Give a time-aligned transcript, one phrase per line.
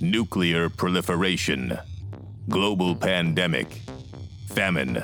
[0.00, 1.78] nuclear proliferation,
[2.48, 3.80] global pandemic,
[4.48, 5.02] famine,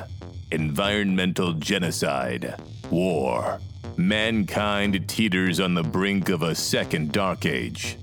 [0.50, 2.54] environmental genocide,
[2.90, 3.58] war.
[3.96, 7.98] Mankind teeters on the brink of a second dark age.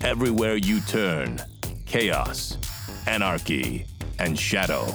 [0.00, 1.40] Everywhere you turn,
[1.86, 2.56] chaos,
[3.06, 3.86] anarchy,
[4.18, 4.86] and shadow.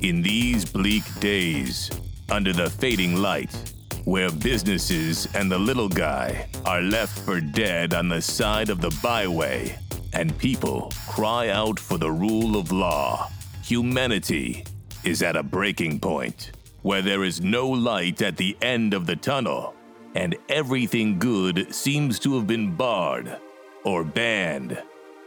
[0.00, 1.90] In these bleak days,
[2.30, 3.54] under the fading light,
[4.04, 8.98] where businesses and the little guy are left for dead on the side of the
[9.02, 9.78] byway,
[10.12, 13.30] and people cry out for the rule of law,
[13.62, 14.64] humanity
[15.04, 16.52] is at a breaking point
[16.82, 19.74] where there is no light at the end of the tunnel,
[20.14, 23.36] and everything good seems to have been barred,
[23.84, 24.82] or banned,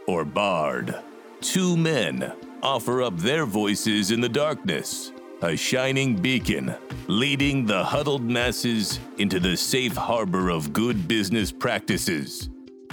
[0.06, 0.94] or barred.
[1.40, 5.12] Two men offer up their voices in the darkness
[5.42, 6.74] a shining beacon
[7.08, 12.48] leading the huddled masses into the safe harbor of good business practices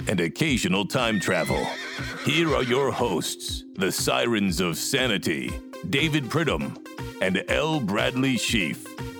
[0.08, 1.66] and occasional time travel.
[2.24, 5.52] Here are your hosts, the Sirens of Sanity,
[5.90, 6.76] David Pridham
[7.20, 7.80] and L.
[7.80, 9.13] Bradley Sheafe.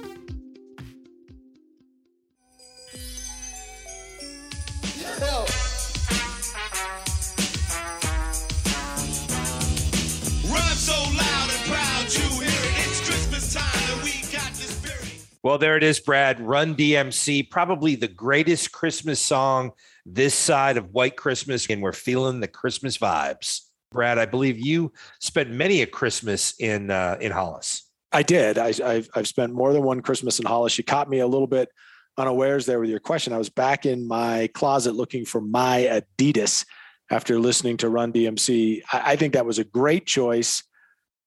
[15.45, 16.41] Well, there it is, Brad.
[16.41, 19.73] Run DMC, probably the greatest Christmas song
[20.07, 23.61] this side of White Christmas, and we're feeling the Christmas vibes.
[23.93, 27.83] Brad, I believe you spent many a Christmas in uh, in Hollis.
[28.11, 28.57] I did.
[28.57, 30.79] I, have I've spent more than one Christmas in Hollis.
[30.79, 31.69] You caught me a little bit
[32.17, 33.35] unawares there with your question.
[33.35, 36.65] I was back in my closet looking for my Adidas
[37.11, 38.81] after listening to Run DMC.
[38.91, 40.63] I, I think that was a great choice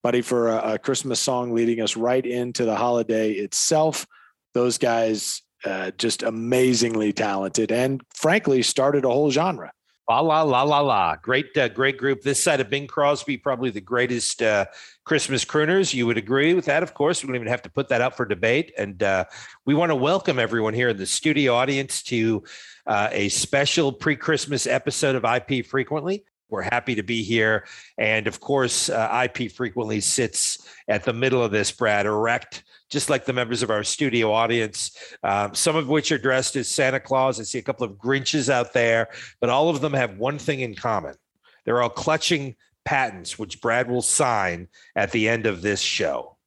[0.03, 4.05] buddy, for a, a, Christmas song leading us right into the holiday itself.
[4.53, 9.71] Those guys uh, just amazingly talented and frankly started a whole genre.
[10.09, 11.17] La la la la la!
[11.17, 12.21] Great, uh, great group.
[12.21, 14.65] This side of Bing Crosby, probably the greatest uh,
[15.03, 15.93] Christmas crooners.
[15.93, 17.21] You would agree with that, of course.
[17.21, 18.71] We don't even have to put that up for debate.
[18.77, 19.25] And uh,
[19.65, 22.41] we want to welcome everyone here in the studio audience to
[22.85, 26.23] uh, a special pre-Christmas episode of IP Frequently.
[26.49, 27.65] We're happy to be here.
[27.97, 33.09] And of course, uh, IP frequently sits at the middle of this, Brad, erect, just
[33.09, 36.99] like the members of our studio audience, um, some of which are dressed as Santa
[36.99, 37.39] Claus.
[37.39, 39.09] I see a couple of Grinches out there,
[39.41, 41.15] but all of them have one thing in common
[41.65, 46.37] they're all clutching patents, which Brad will sign at the end of this show.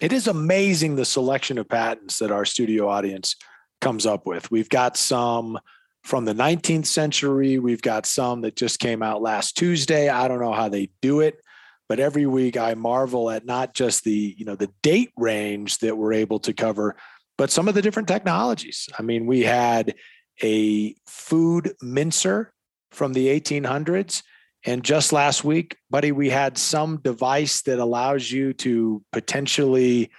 [0.00, 3.34] It is amazing the selection of patents that our studio audience
[3.80, 4.48] comes up with.
[4.48, 5.58] We've got some
[6.02, 7.58] from the 19th century.
[7.58, 10.08] We've got some that just came out last Tuesday.
[10.08, 11.40] I don't know how they do it,
[11.88, 15.96] but every week I marvel at not just the, you know, the date range that
[15.96, 16.96] we're able to cover,
[17.36, 18.88] but some of the different technologies.
[18.98, 19.94] I mean, we had
[20.42, 22.52] a food mincer
[22.90, 24.22] from the 1800s.
[24.64, 30.10] And just last week, buddy, we had some device that allows you to potentially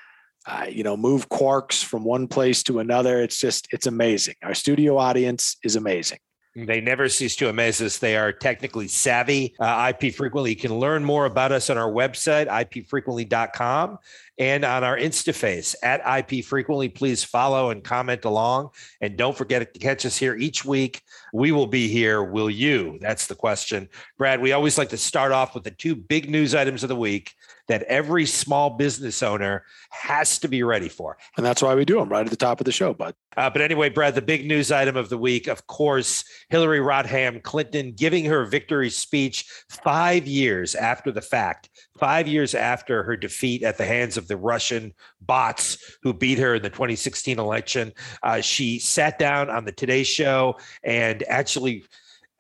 [0.46, 3.22] uh, you know, move quarks from one place to another.
[3.22, 4.36] It's just, it's amazing.
[4.44, 6.20] Our studio audience is amazing.
[6.54, 7.98] They never cease to amaze us.
[7.98, 9.56] They are technically savvy.
[9.58, 13.98] Uh, IP Frequently, you can learn more about us on our website, ipfrequently.com,
[14.38, 16.90] and on our Instaface at IP Frequently.
[16.90, 18.72] Please follow and comment along.
[19.00, 21.02] And don't forget to catch us here each week.
[21.34, 22.22] We will be here.
[22.22, 22.98] Will you?
[23.00, 23.88] That's the question.
[24.18, 26.98] Brad, we always like to start off with the two big news items of the
[26.98, 27.34] week
[27.68, 31.18] that every small business owner has to be ready for.
[31.38, 33.16] And that's why we do them right at the top of the show, bud.
[33.38, 37.42] Uh, but anyway, Brad, the big news item of the week, of course, Hillary Rodham
[37.42, 43.64] Clinton giving her victory speech five years after the fact, five years after her defeat
[43.64, 47.94] at the hands of the Russian bots who beat her in the 2016 election.
[48.22, 51.86] Uh, she sat down on the Today Show and actually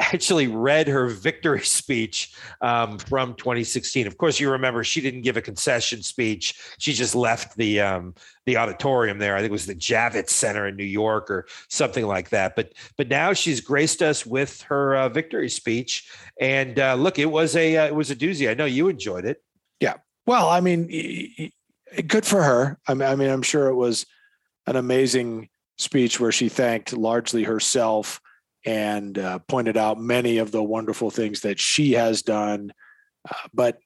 [0.02, 4.08] actually read her victory speech um, from 2016.
[4.08, 8.16] Of course, you remember she didn't give a concession speech; she just left the um,
[8.46, 9.36] the auditorium there.
[9.36, 12.56] I think it was the Javits Center in New York or something like that.
[12.56, 16.10] But but now she's graced us with her uh, victory speech,
[16.40, 18.50] and uh, look, it was a uh, it was a doozy.
[18.50, 19.44] I know you enjoyed it.
[19.80, 19.96] Yeah.
[20.26, 21.52] Well, I mean,
[22.08, 22.80] good for her.
[22.88, 24.06] I mean, I mean, I'm sure it was
[24.68, 28.22] an amazing speech where she thanked largely herself
[28.66, 32.72] and uh, pointed out many of the wonderful things that she has done.
[33.30, 33.78] Uh, but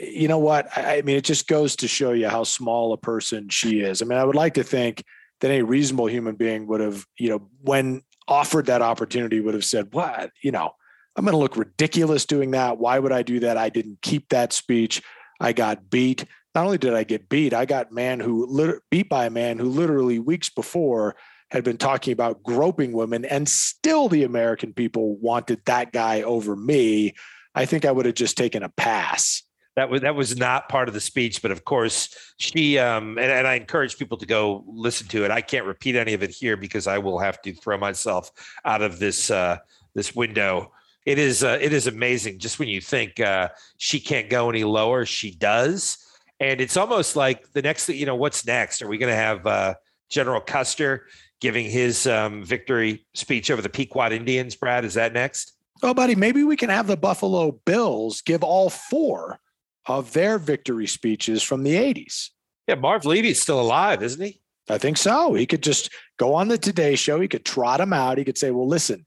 [0.00, 0.68] you know what?
[0.76, 4.02] I, I, mean, it just goes to show you how small a person she is.
[4.02, 5.04] I mean, I would like to think
[5.40, 9.64] that any reasonable human being would have, you know, when offered that opportunity, would have
[9.64, 10.30] said, "What?
[10.42, 10.70] You know,
[11.16, 12.78] I'm going to look ridiculous doing that.
[12.78, 13.56] Why would I do that?
[13.56, 15.02] I didn't keep that speech.
[15.40, 16.24] I got beat.
[16.54, 19.58] Not only did I get beat, I got man who lit- beat by a man
[19.58, 21.16] who literally weeks before
[21.54, 26.56] had been talking about groping women, and still the American people wanted that guy over
[26.56, 27.14] me.
[27.54, 29.44] I think I would have just taken a pass.
[29.76, 33.30] That was that was not part of the speech, but of course she um, and,
[33.30, 35.30] and I encourage people to go listen to it.
[35.30, 38.30] I can't repeat any of it here because I will have to throw myself
[38.64, 39.58] out of this uh,
[39.94, 40.72] this window.
[41.06, 44.64] It is uh, it is amazing just when you think uh, she can't go any
[44.64, 45.98] lower, she does,
[46.40, 48.16] and it's almost like the next thing you know.
[48.16, 48.82] What's next?
[48.82, 49.74] Are we going to have uh,
[50.08, 51.06] General Custer
[51.40, 54.54] giving his um, victory speech over the Pequot Indians?
[54.54, 55.52] Brad, is that next?
[55.82, 59.38] Oh, buddy, maybe we can have the Buffalo Bills give all four
[59.86, 62.30] of their victory speeches from the 80s.
[62.66, 64.40] Yeah, Marv Levy's still alive, isn't he?
[64.70, 65.34] I think so.
[65.34, 67.20] He could just go on the Today Show.
[67.20, 68.16] He could trot him out.
[68.16, 69.04] He could say, well, listen,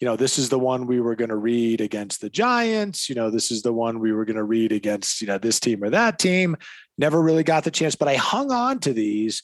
[0.00, 3.08] you know, this is the one we were going to read against the Giants.
[3.08, 5.60] You know, this is the one we were going to read against, you know, this
[5.60, 6.56] team or that team.
[6.96, 9.42] Never really got the chance, but I hung on to these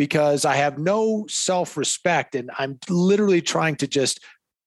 [0.00, 4.18] because I have no self respect and I'm literally trying to just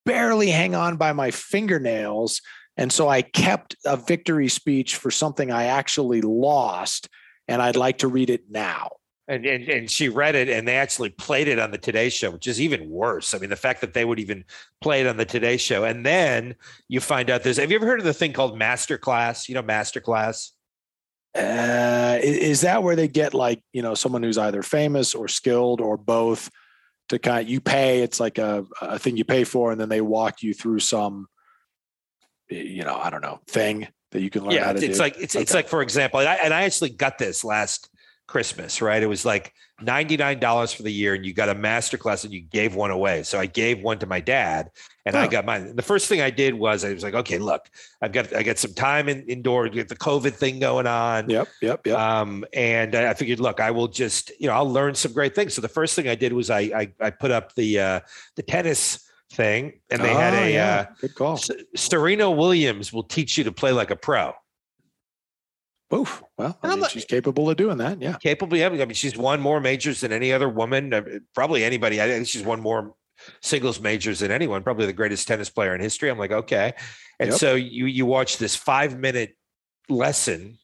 [0.06, 2.40] barely hang on by my fingernails
[2.78, 7.10] and so I kept a victory speech for something I actually lost,
[7.48, 8.90] and I'd like to read it now.
[9.28, 12.32] And, and and she read it, and they actually played it on the Today Show,
[12.32, 13.34] which is even worse.
[13.34, 14.44] I mean, the fact that they would even
[14.82, 16.56] play it on the Today Show, and then
[16.90, 17.58] you find out there's.
[17.58, 19.48] Have you ever heard of the thing called Masterclass?
[19.48, 20.52] You know, Masterclass.
[21.36, 25.82] Uh, is that where they get like you know someone who's either famous or skilled
[25.82, 26.50] or both
[27.10, 28.02] to kind of you pay?
[28.02, 31.28] It's like a, a thing you pay for, and then they walk you through some
[32.50, 35.04] you know, I don't know, thing that you can learn yeah, how to it's do?
[35.04, 35.42] like it's okay.
[35.42, 37.90] it's like for example, and I, and I actually got this last
[38.28, 39.04] Christmas, right?
[39.04, 42.42] It was like $99 for the year and you got a master class and you
[42.42, 43.24] gave one away.
[43.24, 44.72] So I gave one to my dad
[45.06, 45.20] and oh.
[45.20, 45.76] I got mine.
[45.76, 47.70] The first thing I did was I was like, okay, look,
[48.02, 51.30] I've got, I got some time in, indoor, get the COVID thing going on.
[51.30, 51.48] Yep.
[51.62, 51.88] Yep.
[51.88, 51.98] Yep.
[51.98, 55.54] Um, and I figured, look, I will just, you know, I'll learn some great things.
[55.54, 58.00] So the first thing I did was I, I, I put up the, uh,
[58.36, 60.86] the tennis thing, and they oh, had a yeah.
[60.90, 61.40] uh, good call.
[61.76, 64.34] Serena Williams will teach you to play like a pro.
[65.94, 66.24] Oof.
[66.38, 68.02] Well, I mean, she's capable of doing that.
[68.02, 68.18] Yeah.
[68.18, 68.58] Capable.
[68.58, 68.68] Yeah.
[68.68, 70.94] I mean, she's won more majors than any other woman.
[70.94, 71.04] Uh,
[71.36, 72.02] probably anybody.
[72.02, 72.96] I think she's won more
[73.42, 74.64] singles majors than anyone.
[74.64, 76.10] Probably the greatest tennis player in history.
[76.10, 76.74] I'm like, okay.
[77.20, 77.40] And yep.
[77.40, 79.36] so you you watch this five minute
[79.90, 80.58] lesson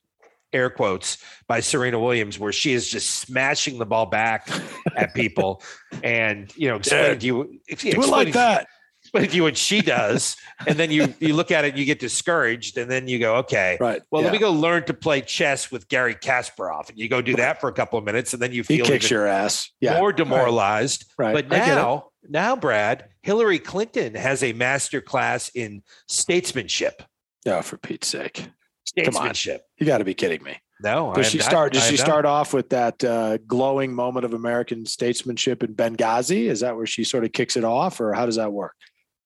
[0.52, 1.18] air quotes
[1.48, 4.50] by Serena Williams, where she is just smashing the ball back
[4.96, 5.62] at people,
[6.04, 8.68] and you know, explain to you, do it like that.
[9.10, 11.86] Explain if you what she does, and then you you look at it, and you
[11.86, 14.04] get discouraged, and then you go, okay, right.
[14.12, 14.28] Well, yeah.
[14.28, 17.60] let me go learn to play chess with Gary Kasparov, and you go do that
[17.60, 20.14] for a couple of minutes, and then you feel he kicks your ass, yeah, more
[20.14, 21.06] demoralized.
[21.18, 21.34] Right.
[21.34, 27.02] But now, now, Brad, Hillary Clinton has a master class in statesmanship.
[27.48, 28.48] Oh, for Pete's sake!
[28.86, 29.64] statesmanship.
[29.78, 30.58] You got to be kidding me.
[30.82, 31.14] No.
[31.14, 31.74] Does she start?
[31.74, 36.46] Does she start off with that uh, glowing moment of American statesmanship in Benghazi?
[36.46, 38.76] Is that where she sort of kicks it off, or how does that work?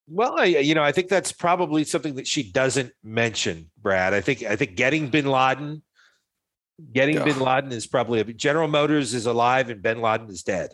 [0.07, 4.13] Well, I, you know, I think that's probably something that she doesn't mention, Brad.
[4.13, 5.81] I think I think getting Bin Laden,
[6.91, 10.71] getting Bin Laden is probably a, General Motors is alive and Bin Laden is dead.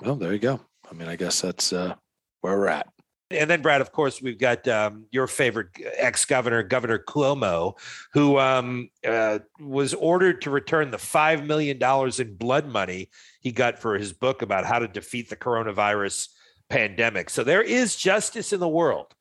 [0.00, 0.60] Well, there you go.
[0.90, 1.94] I mean, I guess that's uh,
[2.42, 2.88] where we're at.
[3.30, 7.78] And then, Brad, of course, we've got um, your favorite ex governor, Governor Cuomo,
[8.14, 11.78] who um, uh, was ordered to return the $5 million
[12.18, 13.10] in blood money
[13.40, 16.28] he got for his book about how to defeat the coronavirus
[16.70, 17.30] pandemic.
[17.30, 19.14] So there is justice in the world.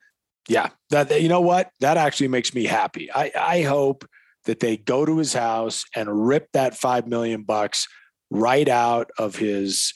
[0.47, 0.69] Yeah.
[0.89, 1.71] That, you know what?
[1.81, 3.09] That actually makes me happy.
[3.13, 4.07] I, I hope
[4.45, 7.87] that they go to his house and rip that 5 million bucks
[8.29, 9.93] right out of his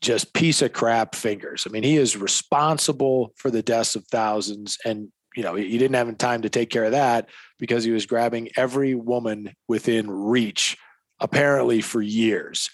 [0.00, 1.66] just piece of crap fingers.
[1.66, 4.78] I mean, he is responsible for the deaths of thousands.
[4.84, 7.28] And, you know, he didn't have time to take care of that
[7.58, 10.76] because he was grabbing every woman within reach,
[11.18, 12.70] apparently for years.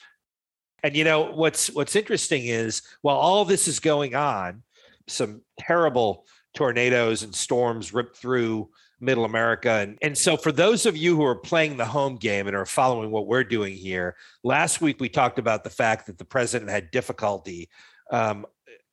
[0.85, 4.63] And you know what's what's interesting is while all this is going on,
[5.09, 8.69] some terrible tornadoes and storms ripped through
[9.01, 9.71] middle America.
[9.71, 12.67] And, and so, for those of you who are playing the home game and are
[12.67, 16.71] following what we're doing here, last week we talked about the fact that the president
[16.71, 17.71] had difficulty
[18.11, 18.45] um,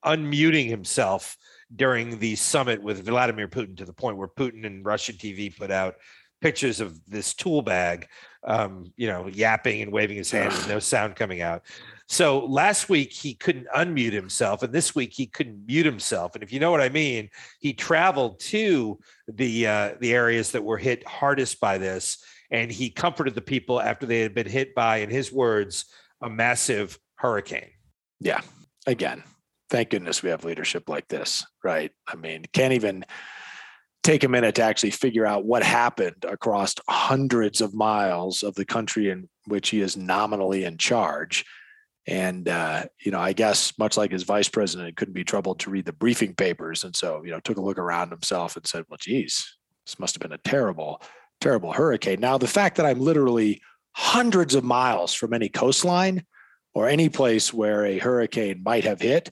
[0.06, 1.38] unmuting himself
[1.76, 5.72] during the summit with Vladimir Putin to the point where Putin and Russian TV put
[5.72, 5.96] out
[6.42, 8.08] pictures of this tool bag,
[8.44, 11.64] um, you know, yapping and waving his hand with no sound coming out.
[12.08, 16.36] So last week he couldn't unmute himself, and this week he couldn't mute himself.
[16.36, 17.30] And if you know what I mean,
[17.60, 22.90] he traveled to the uh, the areas that were hit hardest by this, and he
[22.90, 25.86] comforted the people after they had been hit by, in his words,
[26.22, 27.70] a massive hurricane.
[28.20, 28.42] Yeah.
[28.88, 29.24] Again,
[29.70, 31.92] thank goodness we have leadership like this, right?
[32.08, 33.06] I mean, can't even
[34.04, 38.66] take a minute to actually figure out what happened across hundreds of miles of the
[38.66, 41.46] country in which he is nominally in charge
[42.08, 45.60] and, uh, you know, I guess much like his vice president, it couldn't be troubled
[45.60, 46.84] to read the briefing papers.
[46.84, 50.16] And so, you know, took a look around himself and said, well, geez, this must
[50.16, 51.02] have been a terrible,
[51.40, 52.20] terrible hurricane.
[52.20, 53.62] Now, the fact that I'm literally
[53.94, 56.26] hundreds of miles from any coastline
[56.74, 59.30] or any place where a hurricane might have hit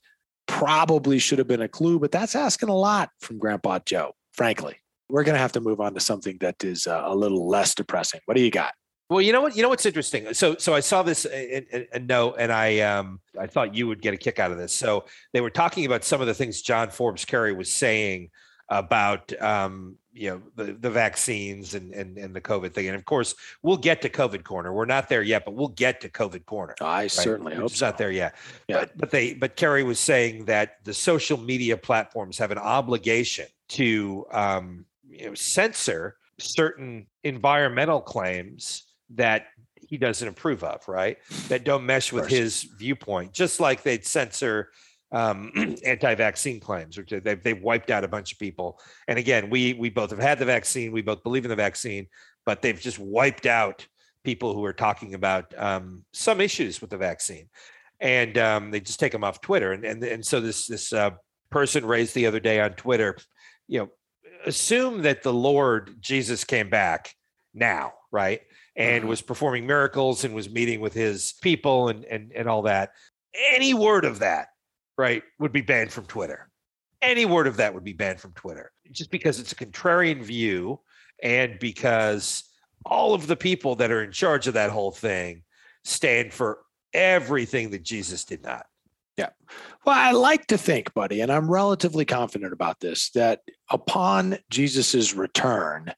[0.48, 4.78] probably should have been a clue, but that's asking a lot from Grandpa Joe, frankly.
[5.10, 7.76] We're going to have to move on to something that is uh, a little less
[7.76, 8.22] depressing.
[8.24, 8.74] What do you got?
[9.10, 9.54] Well, you know what?
[9.58, 10.34] You know what's interesting.
[10.34, 14.14] So, so I saw this in note, and I um I thought you would get
[14.14, 14.72] a kick out of this.
[14.72, 18.30] So they were talking about some of the things John Forbes Kerry was saying
[18.70, 22.88] about um you know the, the vaccines and, and and the COVID thing.
[22.88, 24.74] And of course, we'll get to COVID corner.
[24.74, 26.76] We're not there yet, but we'll get to COVID corner.
[26.82, 27.12] I right?
[27.12, 27.88] certainly hope it's so.
[27.88, 28.36] not there yet.
[28.68, 28.80] Yeah.
[28.80, 33.46] But but they but Kerry was saying that the social media platforms have an obligation
[33.70, 39.48] to um you know censor certain environmental claims that
[39.90, 41.18] he doesn't approve of, right?
[41.48, 44.70] That don't mesh with his viewpoint, just like they'd censor
[45.12, 45.52] um,
[45.86, 48.80] anti-vaccine claims, or they've, they've wiped out a bunch of people.
[49.08, 52.08] And again, we we both have had the vaccine, we both believe in the vaccine,
[52.46, 53.88] but they've just wiped out
[54.24, 57.50] people who are talking about um, some issues with the vaccine,
[58.00, 59.74] and um, they just take them off Twitter.
[59.74, 61.12] And and and so this this uh,
[61.50, 63.18] person raised the other day on Twitter,
[63.68, 63.90] you know,
[64.46, 67.14] assume that the Lord Jesus came back
[67.54, 68.42] now, right?
[68.80, 69.10] and uh-huh.
[69.10, 72.94] was performing miracles and was meeting with his people and and and all that.
[73.54, 74.48] Any word of that,
[75.00, 76.50] right, would be banned from Twitter.
[77.02, 80.82] Any word of that would be banned from Twitter, just because it's a contrarian view,
[81.24, 82.44] and because
[82.86, 85.44] all of the people that are in charge of that whole thing
[85.86, 86.60] stand for
[86.94, 88.66] everything that Jesus did not.
[89.18, 89.30] Yeah.
[89.86, 95.14] Well, I like to think, buddy, and I'm relatively confident about this, that upon Jesus's
[95.14, 95.94] return,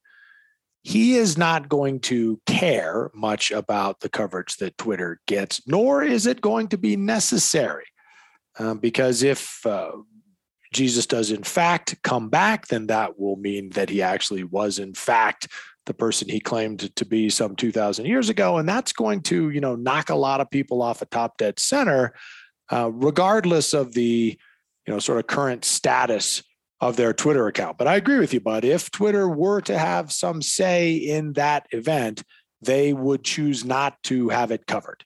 [0.84, 6.26] he is not going to care much about the coverage that Twitter gets, nor is
[6.26, 7.86] it going to be necessary.
[8.60, 9.92] Um, because if uh,
[10.74, 14.94] Jesus does, in fact, come back, then that will mean that he actually was, in
[14.94, 15.48] fact,
[15.86, 19.60] the person he claimed to be some 2000 years ago and that's going to you
[19.60, 22.14] know knock a lot of people off a top dead center
[22.72, 24.38] uh, regardless of the
[24.88, 26.44] you know sort of current status
[26.80, 27.78] of their Twitter account.
[27.78, 28.66] But I agree with you, bud.
[28.66, 32.24] If Twitter were to have some say in that event,
[32.62, 35.06] they would choose not to have it covered.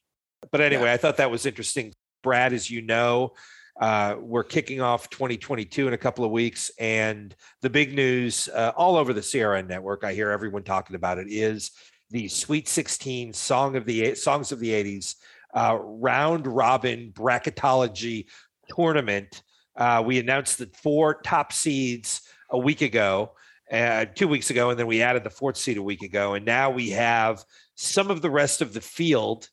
[0.52, 0.94] But anyway, yeah.
[0.94, 1.94] I thought that was interesting.
[2.25, 3.32] Brad, as you know,
[3.79, 8.74] uh, we're kicking off 2022 in a couple of weeks, and the big news uh,
[8.75, 11.72] all over the CRN network, I hear everyone talking about it, is
[12.10, 15.15] the Sweet 16 song of the songs of the 80s
[15.53, 18.25] uh, round robin bracketology
[18.67, 19.41] tournament
[19.75, 23.32] uh, we announced the four top seeds a week ago,
[23.72, 26.34] uh, two weeks ago, and then we added the fourth seed a week ago.
[26.34, 27.44] And now we have
[27.75, 29.50] some of the rest of the field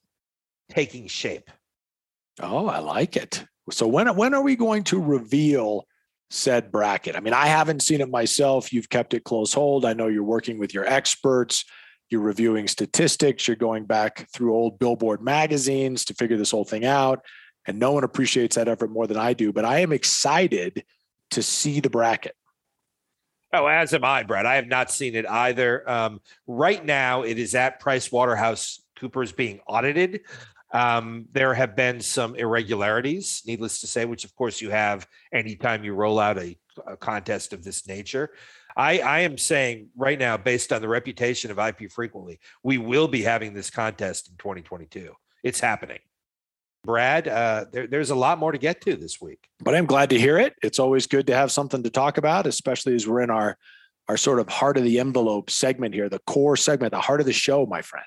[0.71, 1.51] taking shape.
[2.41, 3.45] Oh, I like it.
[3.71, 5.87] So when when are we going to reveal
[6.31, 7.15] said bracket?
[7.15, 8.73] I mean, I haven't seen it myself.
[8.73, 9.85] You've kept it close hold.
[9.85, 11.65] I know you're working with your experts.
[12.11, 13.47] You're reviewing statistics.
[13.47, 17.21] You're going back through old Billboard magazines to figure this whole thing out
[17.67, 19.53] and no one appreciates that effort more than I do.
[19.53, 20.85] But I am excited
[21.31, 22.35] to see the bracket.
[23.53, 24.47] Oh, as am I, Brad.
[24.47, 25.89] I have not seen it either.
[25.89, 30.23] Um, right now, it is at Price Waterhouse Coopers being audited.
[30.73, 35.85] Um, there have been some irregularities, needless to say, which of course you have anytime
[35.85, 38.31] you roll out a, a contest of this nature.
[38.75, 43.07] I, I, am saying right now, based on the reputation of IP frequently, we will
[43.07, 45.13] be having this contest in 2022.
[45.43, 45.99] It's happening.
[46.83, 49.47] Brad, uh, there, there's a lot more to get to this week.
[49.61, 50.55] But I'm glad to hear it.
[50.63, 53.57] It's always good to have something to talk about, especially as we're in our
[54.09, 57.27] our sort of heart of the envelope segment here, the core segment, the heart of
[57.27, 58.05] the show, my friend.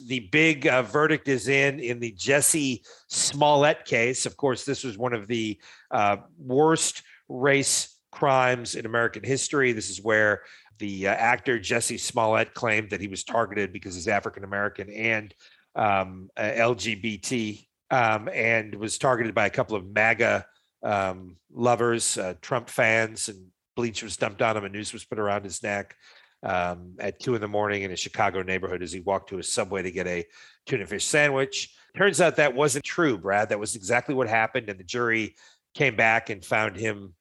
[0.00, 4.26] The big uh, verdict is in in the Jussie Smollett case.
[4.26, 5.60] Of course, this was one of the
[5.90, 9.72] uh, worst race crimes in American history.
[9.72, 10.42] This is where
[10.78, 15.34] the uh, actor Jussie Smollett claimed that he was targeted because he's African American and
[15.76, 20.46] um, LGBT um, and was targeted by a couple of MAGA
[20.82, 23.46] um, lovers, uh, Trump fans, and
[23.76, 25.96] bleach was dumped on him, and noose was put around his neck
[26.44, 29.42] um, at two in the morning in a Chicago neighborhood as he walked to a
[29.42, 30.24] subway to get a
[30.66, 31.74] tuna fish sandwich.
[31.96, 33.48] Turns out that wasn't true, Brad.
[33.48, 35.36] That was exactly what happened, and the jury
[35.74, 37.14] came back and found him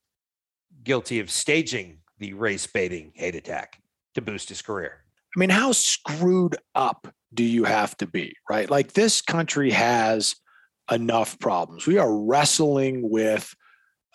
[0.84, 3.82] guilty of staging the race baiting hate attack
[4.16, 5.04] to boost his career.
[5.36, 8.70] I mean, how screwed up do you have to be, right?
[8.70, 10.36] Like this country has
[10.92, 11.88] enough problems.
[11.88, 13.56] We are wrestling with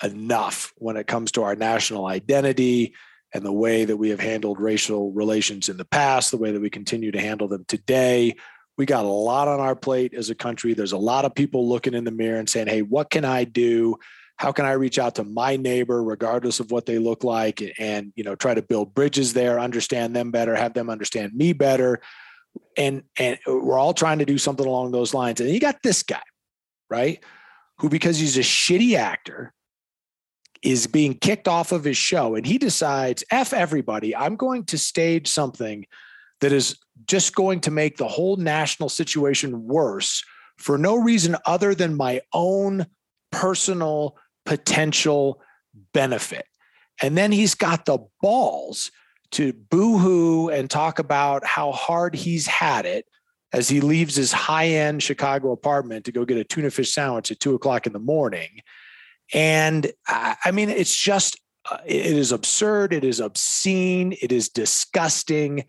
[0.03, 2.95] enough when it comes to our national identity
[3.35, 6.61] and the way that we have handled racial relations in the past, the way that
[6.61, 8.35] we continue to handle them today.
[8.77, 10.73] We got a lot on our plate as a country.
[10.73, 13.45] There's a lot of people looking in the mirror and saying, hey, what can I
[13.45, 13.99] do
[14.39, 18.13] how can I reach out to my neighbor, regardless of what they look like, and
[18.15, 22.01] you know, try to build bridges there, understand them better, have them understand me better,
[22.77, 25.41] and and we're all trying to do something along those lines.
[25.41, 26.23] And you got this guy,
[26.89, 27.23] right,
[27.79, 29.53] who because he's a shitty actor
[30.63, 34.79] is being kicked off of his show, and he decides, f everybody, I'm going to
[34.79, 35.87] stage something
[36.41, 40.25] that is just going to make the whole national situation worse
[40.57, 42.87] for no reason other than my own
[43.31, 45.41] personal potential
[45.93, 46.47] benefit.
[47.03, 48.91] And then he's got the balls
[49.33, 53.07] to boohoo and talk about how hard he's had it
[53.53, 57.31] as he leaves his high end Chicago apartment to go get a tuna fish sandwich
[57.31, 58.61] at two o'clock in the morning.
[59.35, 61.39] And I mean, it's just,
[61.71, 62.93] uh, it is absurd.
[62.93, 64.15] It is obscene.
[64.23, 65.65] It is disgusting.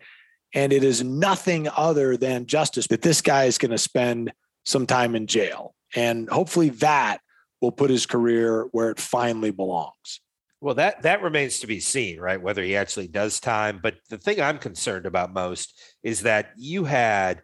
[0.54, 4.32] And it is nothing other than justice that this guy is going to spend
[4.64, 5.74] some time in jail.
[5.94, 7.18] And hopefully that
[7.60, 10.20] will put his career where it finally belongs.
[10.62, 12.40] Well, that that remains to be seen, right?
[12.40, 13.80] Whether he actually does time.
[13.82, 17.42] But the thing I'm concerned about most is that you had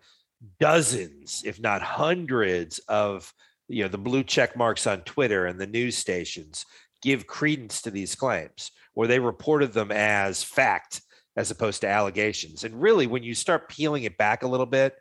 [0.60, 3.32] dozens, if not hundreds, of
[3.68, 6.66] you know the blue check marks on Twitter and the news stations
[7.02, 11.02] give credence to these claims, where they reported them as fact
[11.36, 12.64] as opposed to allegations.
[12.64, 14.96] And really, when you start peeling it back a little bit,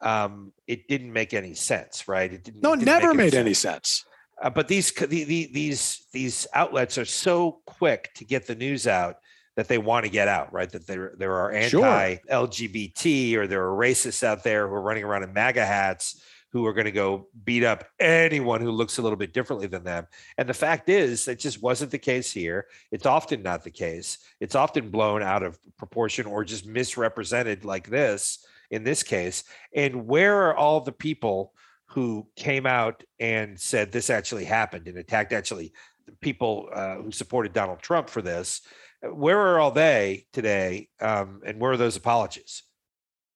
[0.00, 2.32] um, it didn't make any sense, right?
[2.32, 2.62] It didn't.
[2.62, 4.04] No, it didn't never made any sense.
[4.42, 8.86] Uh, but these the, the, these these outlets are so quick to get the news
[8.86, 9.16] out
[9.56, 10.70] that they want to get out, right?
[10.70, 13.42] That there there are anti-LGBT sure.
[13.42, 16.20] or there are racists out there who are running around in MAGA hats
[16.56, 19.84] who are going to go beat up anyone who looks a little bit differently than
[19.84, 20.06] them.
[20.38, 22.66] And the fact is, it just wasn't the case here.
[22.90, 24.16] It's often not the case.
[24.40, 29.44] It's often blown out of proportion or just misrepresented like this in this case.
[29.74, 31.52] And where are all the people
[31.88, 35.74] who came out and said this actually happened and attacked actually
[36.06, 38.62] the people uh, who supported Donald Trump for this?
[39.02, 40.88] Where are all they today?
[41.02, 42.62] Um, and where are those apologies?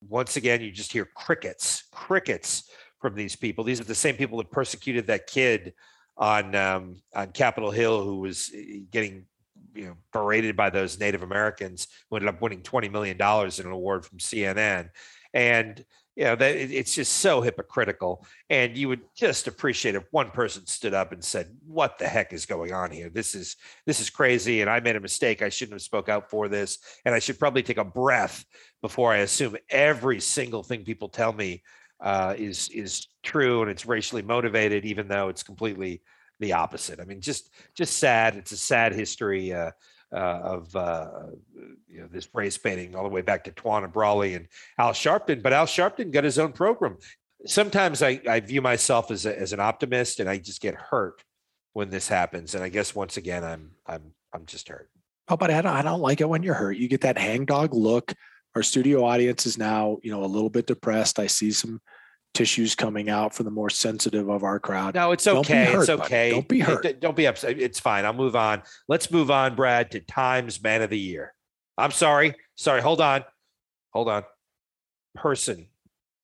[0.08, 3.64] Once again, you just hear crickets, crickets from these people.
[3.64, 5.74] These are the same people that persecuted that kid
[6.16, 9.24] on um, on Capitol Hill who was eh, getting
[9.74, 13.66] you know berated by those Native Americans who ended up winning twenty million dollars in
[13.66, 14.90] an award from CNN
[15.32, 15.84] and
[16.16, 18.26] you know that it's just so hypocritical.
[18.50, 22.32] And you would just appreciate if one person stood up and said what the heck
[22.32, 23.08] is going on here?
[23.08, 25.40] This is this is crazy and i made a mistake.
[25.40, 28.44] I shouldn't have spoke out for this and i should probably take a breath
[28.82, 31.62] before i assume every single thing people tell me
[32.02, 36.02] uh, is is true and it's racially motivated even though it's completely
[36.38, 39.70] the opposite i mean just just sad it's a sad history uh,
[40.12, 41.08] uh, of uh,
[41.88, 45.42] you know this race baiting all the way back to Tawana Brawley and Al Sharpton.
[45.42, 46.98] But Al Sharpton got his own program.
[47.46, 51.22] Sometimes I, I view myself as a, as an optimist, and I just get hurt
[51.72, 52.54] when this happens.
[52.54, 54.90] And I guess once again, I'm I'm I'm just hurt.
[55.28, 56.76] Oh, but I don't, I don't like it when you're hurt.
[56.76, 58.12] You get that hangdog look.
[58.54, 61.18] Our studio audience is now, you know, a little bit depressed.
[61.18, 61.80] I see some
[62.34, 64.94] tissues coming out for the more sensitive of our crowd.
[64.94, 65.66] No, it's okay.
[65.66, 66.30] Hurt, it's okay.
[66.30, 66.32] Buddy.
[66.32, 67.00] Don't be hurt.
[67.00, 67.60] Don't be upset.
[67.60, 68.04] It's fine.
[68.04, 68.62] I'll move on.
[68.88, 71.34] Let's move on, Brad, to Times Man of the Year.
[71.78, 72.34] I'm sorry.
[72.56, 72.80] Sorry.
[72.80, 73.24] Hold on.
[73.92, 74.24] Hold on.
[75.14, 75.68] Person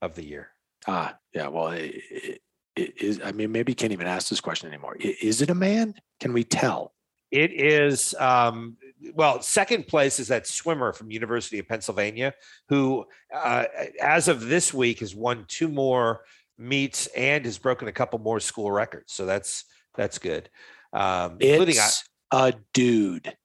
[0.02, 0.50] of the Year.
[0.86, 1.48] Ah, yeah.
[1.48, 2.40] Well, it, it,
[2.76, 3.20] it is.
[3.24, 4.96] I mean, maybe you can't even ask this question anymore.
[5.00, 5.94] Is it a man?
[6.20, 6.92] Can we tell?
[7.32, 8.14] It is.
[8.14, 8.76] Um,
[9.14, 12.34] well, second place is that swimmer from University of Pennsylvania,
[12.68, 13.04] who,
[13.34, 13.64] uh,
[14.00, 16.22] as of this week, has won two more
[16.58, 19.12] meets and has broken a couple more school records.
[19.12, 20.48] So that's that's good.
[20.92, 23.36] Um, it's a dude.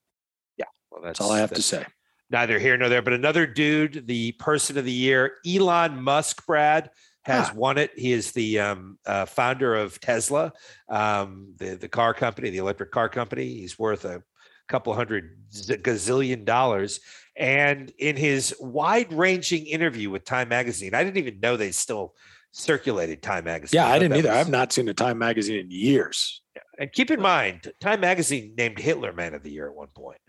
[0.58, 1.86] Yeah, well, that's, that's all I have to say.
[2.30, 6.90] Neither here nor there, but another dude, the person of the year, Elon Musk, Brad
[7.24, 7.54] has ah.
[7.56, 7.92] won it.
[7.98, 10.54] He is the um, uh, founder of Tesla,
[10.88, 13.46] um, the the car company, the electric car company.
[13.46, 14.24] He's worth a
[14.72, 17.02] couple hundred gazillion dollars.
[17.36, 22.16] And in his wide ranging interview with Time Magazine, I didn't even know they still
[22.52, 23.78] circulated Time Magazine.
[23.78, 24.30] Yeah, I, I didn't either.
[24.30, 24.38] Was...
[24.38, 26.42] I've not seen a Time Magazine in years.
[26.56, 26.62] Yeah.
[26.80, 30.20] And keep in mind, Time Magazine named Hitler Man of the Year at one point.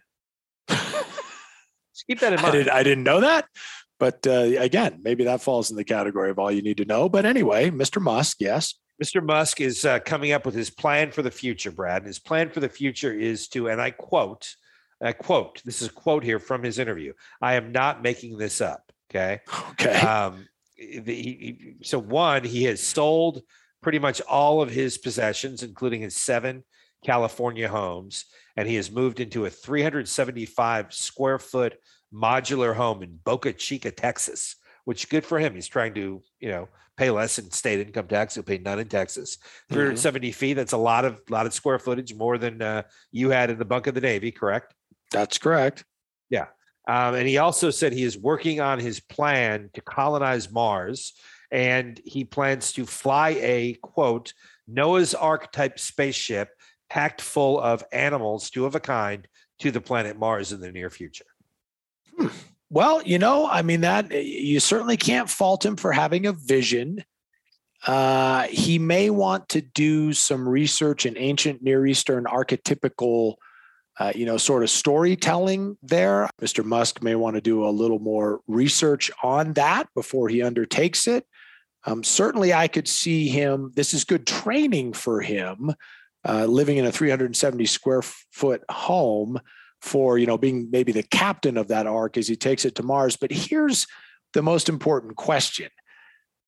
[2.06, 2.46] keep that in mind.
[2.46, 3.46] I, did, I didn't know that.
[3.98, 7.08] But uh, again, maybe that falls in the category of all you need to know.
[7.08, 8.02] But anyway, Mr.
[8.02, 8.74] Musk, yes.
[9.02, 9.20] Mr.
[9.20, 12.02] Musk is uh, coming up with his plan for the future, Brad.
[12.02, 14.54] And his plan for the future is to, and I quote,
[15.02, 17.12] I quote, this is a quote here from his interview.
[17.40, 18.92] I am not making this up.
[19.10, 19.40] Okay.
[19.72, 19.98] Okay.
[20.00, 20.46] Um,
[20.78, 23.42] the, he, so one, he has sold
[23.82, 26.62] pretty much all of his possessions, including his seven
[27.04, 31.76] California homes, and he has moved into a 375 square foot
[32.14, 35.54] modular home in Boca Chica, Texas, which is good for him.
[35.54, 38.34] He's trying to, you know, pay less in state income tax.
[38.34, 39.38] He'll pay none in Texas.
[39.70, 40.34] 370 mm-hmm.
[40.34, 40.54] feet.
[40.54, 43.64] That's a lot of lot of square footage, more than uh, you had in the
[43.64, 44.74] bunk of the Navy, correct?
[45.10, 45.84] That's correct.
[46.30, 46.46] Yeah.
[46.88, 51.12] Um, and he also said he is working on his plan to colonize Mars,
[51.50, 54.32] and he plans to fly a quote
[54.66, 56.50] Noah's Ark type spaceship
[56.90, 59.26] packed full of animals, two of a kind,
[59.60, 61.24] to the planet Mars in the near future.
[62.18, 62.28] Hmm.
[62.72, 67.04] Well, you know, I mean, that you certainly can't fault him for having a vision.
[67.86, 73.34] Uh, he may want to do some research in ancient Near Eastern archetypical,
[74.00, 76.30] uh, you know, sort of storytelling there.
[76.40, 76.64] Mr.
[76.64, 81.26] Musk may want to do a little more research on that before he undertakes it.
[81.84, 83.72] Um, certainly, I could see him.
[83.76, 85.74] This is good training for him,
[86.26, 89.38] uh, living in a 370 square foot home
[89.82, 92.82] for you know being maybe the captain of that ark as he takes it to
[92.82, 93.16] Mars.
[93.16, 93.86] But here's
[94.32, 95.68] the most important question: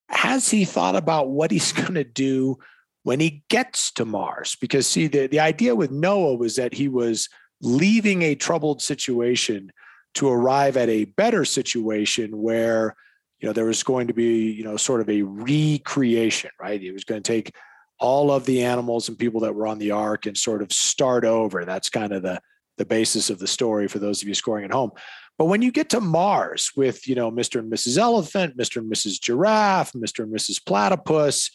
[0.09, 2.57] Has he thought about what he's going to do
[3.03, 4.57] when he gets to Mars?
[4.61, 7.29] Because see, the, the idea with Noah was that he was
[7.61, 9.73] leaving a troubled situation
[10.15, 12.95] to arrive at a better situation where
[13.41, 16.93] you know there was going to be you know sort of a recreation right he
[16.93, 17.53] was going to take
[17.99, 21.25] all of the animals and people that were on the ark and sort of start
[21.25, 22.41] over that's kind of the
[22.77, 24.91] the basis of the story for those of you scoring at home.
[25.39, 27.59] But when you get to Mars with, you know, Mr.
[27.59, 27.99] and Mrs.
[27.99, 28.77] Elephant, Mr.
[28.77, 29.21] and Mrs.
[29.21, 30.23] Giraffe, Mr.
[30.23, 30.65] and Mrs.
[30.65, 31.51] Platypus,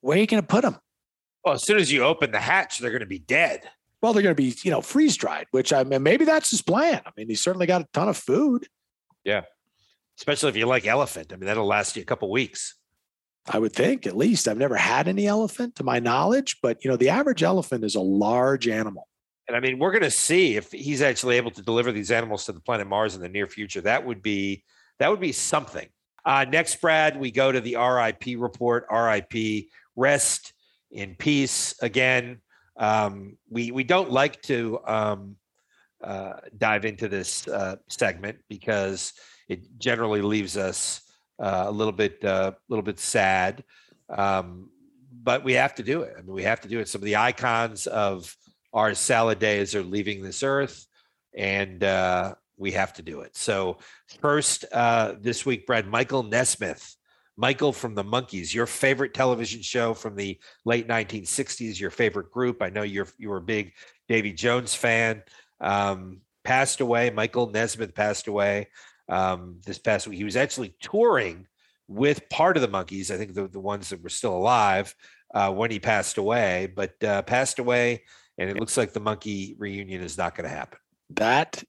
[0.00, 0.76] where are you going to put them?
[1.44, 3.68] Well, as soon as you open the hatch, they're going to be dead.
[4.00, 6.60] Well, they're going to be, you know, freeze dried, which I mean, maybe that's his
[6.60, 7.00] plan.
[7.06, 8.66] I mean, he's certainly got a ton of food.
[9.24, 9.42] Yeah.
[10.18, 11.32] Especially if you like elephant.
[11.32, 12.74] I mean, that'll last you a couple weeks.
[13.46, 14.46] I would think at least.
[14.46, 17.94] I've never had any elephant to my knowledge, but you know, the average elephant is
[17.94, 19.08] a large animal.
[19.48, 22.46] And I mean, we're going to see if he's actually able to deliver these animals
[22.46, 23.80] to the planet Mars in the near future.
[23.80, 24.64] That would be
[24.98, 25.88] that would be something.
[26.24, 28.86] Uh, next, Brad, we go to the RIP report.
[28.90, 30.52] RIP, rest
[30.92, 31.74] in peace.
[31.82, 32.40] Again,
[32.76, 35.36] um, we we don't like to um,
[36.02, 39.12] uh, dive into this uh, segment because
[39.48, 41.02] it generally leaves us
[41.40, 43.64] uh, a little bit a uh, little bit sad.
[44.08, 44.70] Um,
[45.22, 46.14] but we have to do it.
[46.18, 46.88] I mean, we have to do it.
[46.88, 48.36] Some of the icons of
[48.72, 50.86] our salad days are leaving this earth,
[51.34, 53.36] and uh, we have to do it.
[53.36, 53.78] So,
[54.20, 56.96] first uh, this week, Brad, Michael Nesmith.
[57.34, 62.60] Michael from the Monkees, your favorite television show from the late 1960s, your favorite group.
[62.60, 63.72] I know you're you were a big
[64.06, 65.22] Davy Jones fan.
[65.58, 67.10] Um, passed away.
[67.10, 68.68] Michael Nesmith passed away
[69.08, 70.18] um, this past week.
[70.18, 71.46] He was actually touring
[71.88, 73.10] with part of the Monkees.
[73.10, 74.94] I think the, the ones that were still alive
[75.34, 78.02] uh, when he passed away, but uh, passed away
[78.42, 80.78] and it looks like the monkey reunion is not going to happen.
[81.10, 81.62] That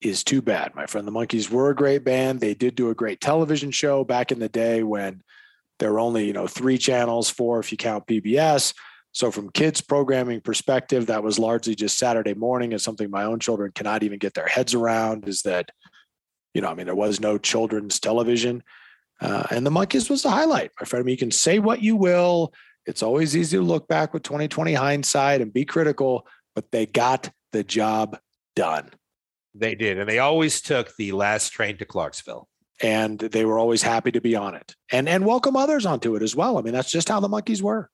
[0.00, 1.06] is too bad, my friend.
[1.06, 2.40] The Monkees were a great band.
[2.40, 5.22] They did do a great television show back in the day when
[5.80, 8.74] there were only, you know, three channels, four if you count PBS.
[9.12, 13.40] So from kids programming perspective, that was largely just Saturday morning is something my own
[13.40, 15.70] children cannot even get their heads around is that,
[16.54, 18.62] you know, I mean, there was no children's television.
[19.20, 21.02] Uh, and the Monkees was the highlight, my friend.
[21.02, 22.52] I mean, you can say what you will.
[22.86, 27.30] It's always easy to look back with 2020 hindsight and be critical, but they got
[27.52, 28.18] the job
[28.56, 28.90] done.
[29.54, 29.98] They did.
[29.98, 32.48] And they always took the last train to Clarksville.
[32.82, 36.22] And they were always happy to be on it and, and welcome others onto it
[36.22, 36.56] as well.
[36.56, 37.90] I mean, that's just how the Monkees were.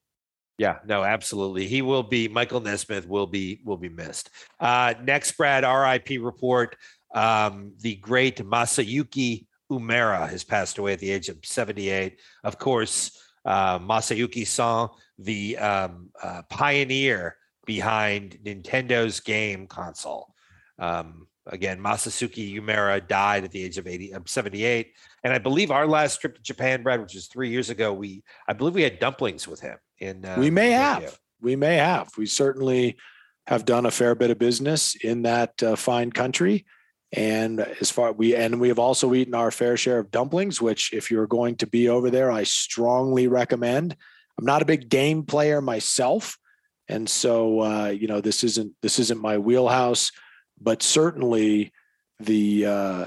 [0.59, 1.67] Yeah, no, absolutely.
[1.67, 4.31] He will be Michael Nesmith will be will be missed.
[4.59, 6.77] Uh, next, Brad, RIP report.
[7.15, 12.21] Um, the great Masayuki Uemura has passed away at the age of 78.
[12.45, 13.11] Of course,
[13.47, 20.35] uh, Masayuki Son, the um, uh, pioneer behind Nintendo's game console.
[20.79, 24.93] Um, again, Masayuki Uemura died at the age of 80, 78.
[25.25, 28.23] And I believe our last trip to Japan, Brad, which was three years ago, we
[28.49, 29.79] I believe we had dumplings with him.
[29.99, 32.97] In uh, we may have, we may have, we certainly
[33.47, 36.67] have done a fair bit of business in that uh, fine country.
[37.13, 40.93] And as far we and we have also eaten our fair share of dumplings, which
[40.93, 43.97] if you're going to be over there, I strongly recommend.
[44.39, 46.37] I'm not a big game player myself,
[46.89, 50.11] and so uh, you know this isn't this isn't my wheelhouse,
[50.61, 51.73] but certainly
[52.19, 53.05] the uh,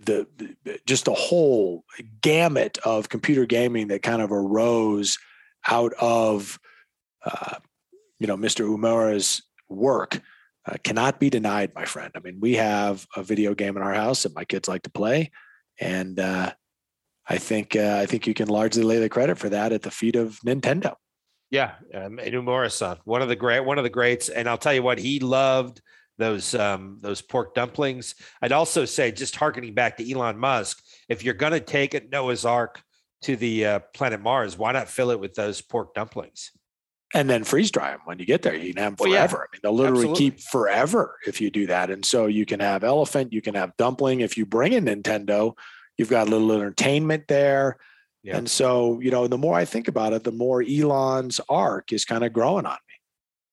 [0.00, 0.26] the,
[0.86, 1.84] just the whole
[2.22, 5.18] gamut of computer gaming that kind of arose
[5.68, 6.58] out of
[7.24, 7.56] uh,
[8.18, 8.66] you know Mr.
[8.66, 10.22] Uemura's work
[10.68, 12.12] uh, cannot be denied, my friend.
[12.14, 14.90] I mean, we have a video game in our house that my kids like to
[14.90, 15.30] play,
[15.80, 16.52] and uh,
[17.26, 19.90] I think uh, I think you can largely lay the credit for that at the
[19.90, 20.94] feet of Nintendo.
[21.50, 24.74] Yeah, um, Inu Morrison, one of the great, one of the greats, and I'll tell
[24.74, 25.80] you what, he loved
[26.18, 28.14] those um, those pork dumplings.
[28.42, 32.02] I'd also say, just harkening back to Elon Musk, if you're going to take a
[32.12, 32.82] Noah's Ark
[33.22, 36.50] to the uh, planet Mars, why not fill it with those pork dumplings?
[37.14, 38.54] And then freeze dry them when you get there.
[38.54, 39.36] You can have them forever.
[39.36, 39.48] Well, yeah.
[39.50, 40.30] I mean, they'll literally Absolutely.
[40.30, 41.90] keep forever if you do that.
[41.90, 44.20] And so you can have elephant, you can have dumpling.
[44.20, 45.54] If you bring in Nintendo,
[45.96, 47.78] you've got a little entertainment there.
[48.22, 48.36] Yeah.
[48.36, 52.04] And so, you know, the more I think about it, the more Elon's ark is
[52.04, 52.94] kind of growing on me.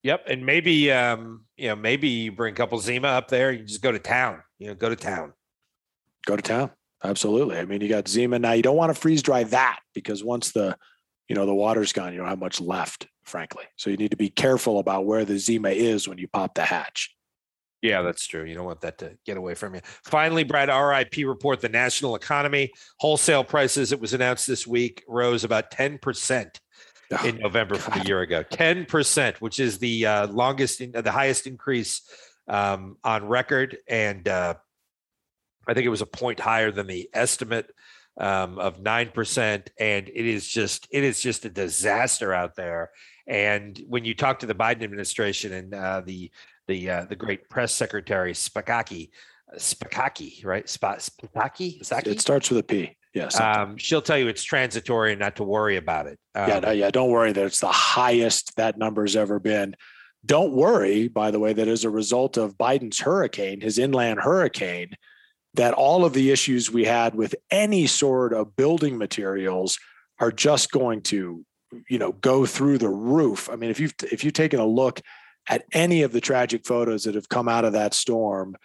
[0.03, 0.25] Yep.
[0.27, 3.53] And maybe, um, you know, maybe you bring a couple Zima up there.
[3.53, 5.33] You just go to town, you know, go to town.
[6.25, 6.71] Go to town.
[7.03, 7.57] Absolutely.
[7.57, 8.51] I mean, you got Zima now.
[8.51, 10.75] You don't want to freeze dry that because once the,
[11.27, 13.65] you know, the water's gone, you don't have much left frankly.
[13.75, 16.63] So you need to be careful about where the Zima is when you pop the
[16.63, 17.13] hatch.
[17.81, 18.45] Yeah, that's true.
[18.45, 19.81] You don't want that to get away from you.
[19.83, 22.71] Finally, Brad, RIP report the national economy.
[22.99, 26.59] Wholesale prices, it was announced this week, rose about 10%
[27.11, 27.83] oh, in November God.
[27.83, 28.43] from a year ago.
[28.43, 32.01] 10%, which is the uh, longest, in, uh, the highest increase
[32.47, 33.77] um, on record.
[33.87, 34.55] And uh,
[35.67, 37.69] I think it was a point higher than the estimate
[38.17, 39.67] um, of 9%.
[39.79, 42.91] And it is just, it is just a disaster out there.
[43.27, 46.31] And when you talk to the Biden administration and uh, the
[46.67, 49.09] the uh, the great press secretary Spakaki,
[49.55, 50.67] Spakaki, right?
[50.69, 51.81] Sp- Spakaki?
[52.07, 52.97] It starts with a P.
[53.13, 53.39] Yes.
[53.39, 56.19] Um, she'll tell you it's transitory and not to worry about it.
[56.35, 56.91] Um, yeah, no, yeah.
[56.91, 59.75] Don't worry that it's the highest that number's ever been.
[60.25, 64.95] Don't worry, by the way, that as a result of Biden's hurricane, his inland hurricane,
[65.55, 69.77] that all of the issues we had with any sort of building materials
[70.19, 71.45] are just going to
[71.89, 73.49] you know go through the roof.
[73.49, 75.01] I mean if you've if you've taken a look
[75.47, 78.55] at any of the tragic photos that have come out of that storm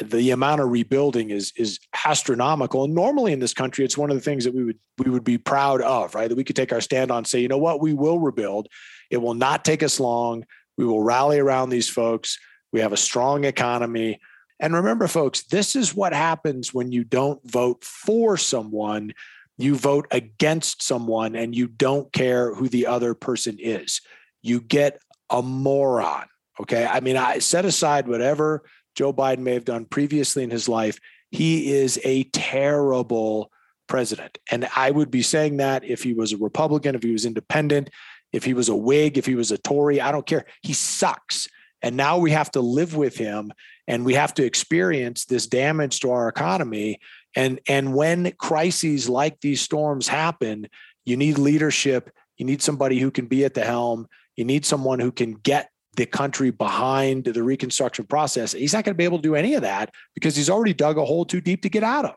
[0.00, 2.84] the amount of rebuilding is is astronomical.
[2.84, 5.24] And normally in this country it's one of the things that we would we would
[5.24, 6.28] be proud of right?
[6.28, 7.80] That we could take our stand on say you know what?
[7.80, 8.68] We will rebuild.
[9.10, 10.44] It will not take us long.
[10.76, 12.38] We will rally around these folks.
[12.72, 14.20] We have a strong economy
[14.60, 19.12] and remember folks this is what happens when you don't vote for someone
[19.60, 24.00] you vote against someone and you don't care who the other person is.
[24.42, 26.26] You get a moron.
[26.58, 26.86] Okay.
[26.86, 28.62] I mean, I set aside whatever
[28.94, 30.98] Joe Biden may have done previously in his life.
[31.30, 33.52] He is a terrible
[33.86, 34.38] president.
[34.50, 37.90] And I would be saying that if he was a Republican, if he was independent,
[38.32, 40.46] if he was a Whig, if he was a Tory, I don't care.
[40.62, 41.48] He sucks.
[41.82, 43.52] And now we have to live with him
[43.88, 47.00] and we have to experience this damage to our economy
[47.36, 50.68] and and when crises like these storms happen,
[51.04, 52.10] you need leadership.
[52.36, 54.06] You need somebody who can be at the helm.
[54.36, 58.52] You need someone who can get the country behind the reconstruction process.
[58.52, 60.98] He's not going to be able to do any of that because he's already dug
[60.98, 62.14] a hole too deep to get out of.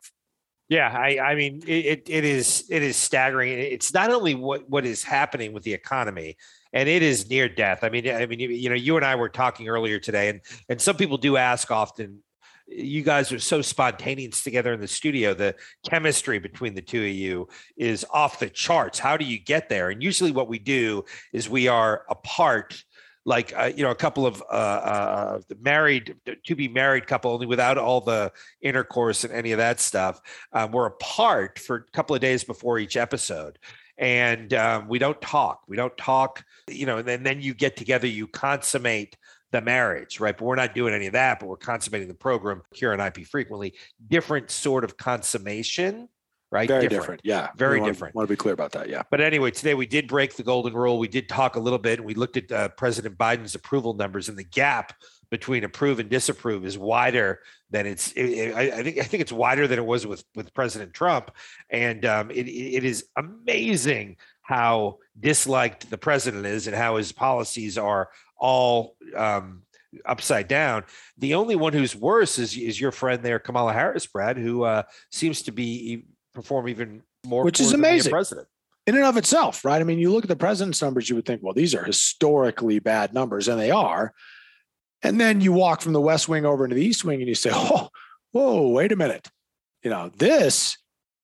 [0.73, 3.51] Yeah, I, I mean, it, it is it is staggering.
[3.51, 6.35] It's not only what what is happening with the economy,
[6.73, 7.83] and it is near death.
[7.83, 10.81] I mean, I mean, you know, you and I were talking earlier today, and and
[10.81, 12.23] some people do ask often,
[12.65, 15.35] you guys are so spontaneous together in the studio.
[15.35, 15.53] The
[15.87, 18.97] chemistry between the two of you is off the charts.
[18.97, 19.91] How do you get there?
[19.91, 22.83] And usually, what we do is we are apart
[23.25, 27.45] like uh, you know a couple of uh, uh, married to be married couple only
[27.45, 28.31] without all the
[28.61, 30.21] intercourse and any of that stuff
[30.53, 33.57] um, we're apart for a couple of days before each episode
[33.97, 37.77] and um, we don't talk we don't talk you know and then, then you get
[37.77, 39.15] together you consummate
[39.53, 40.35] the marriage, right?
[40.35, 43.25] But we're not doing any of that, but we're consummating the program, here on IP
[43.25, 43.75] frequently.
[44.09, 46.09] Different sort of consummation,
[46.53, 46.67] right?
[46.67, 47.01] Very different.
[47.01, 47.21] different.
[47.23, 47.49] Yeah.
[47.57, 48.15] Very want, different.
[48.15, 48.87] Want to be clear about that.
[48.87, 49.01] Yeah.
[49.09, 50.99] But anyway, today we did break the golden rule.
[50.99, 54.29] We did talk a little bit and we looked at uh, President Biden's approval numbers
[54.29, 54.93] and the gap
[55.31, 57.39] between approve and disapprove is wider
[57.71, 58.11] than it's.
[58.11, 60.93] It, it, I, I, think I think it's wider than it was with with President
[60.93, 61.31] Trump,
[61.71, 67.79] and um, it, it is amazing how disliked the president is and how his policies
[67.79, 69.63] are all um,
[70.05, 70.83] upside down.
[71.17, 74.83] The only one who's worse is is your friend there, Kamala Harris, Brad, who uh,
[75.09, 78.11] seems to be perform even more, which is amazing.
[78.11, 78.47] President
[78.85, 79.79] in and of itself, right?
[79.79, 82.79] I mean, you look at the president's numbers, you would think, well, these are historically
[82.79, 84.13] bad numbers, and they are.
[85.01, 87.35] And then you walk from the West Wing over into the East Wing, and you
[87.35, 87.89] say, oh,
[88.31, 89.29] whoa, wait a minute,
[89.83, 90.77] you know, this,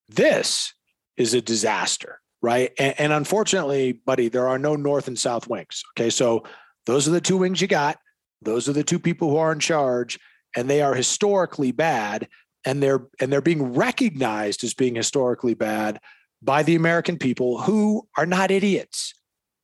[0.08, 0.74] this
[1.18, 2.72] is a disaster, right?
[2.78, 5.84] And, and unfortunately, buddy, there are no North and South wings.
[5.98, 6.44] Okay, so
[6.86, 7.98] those are the two wings you got.
[8.42, 10.18] Those are the two people who are in charge,
[10.56, 12.30] and they are historically bad,
[12.66, 16.00] and they're and they're being recognized as being historically bad
[16.42, 19.14] by the American people who are not idiots.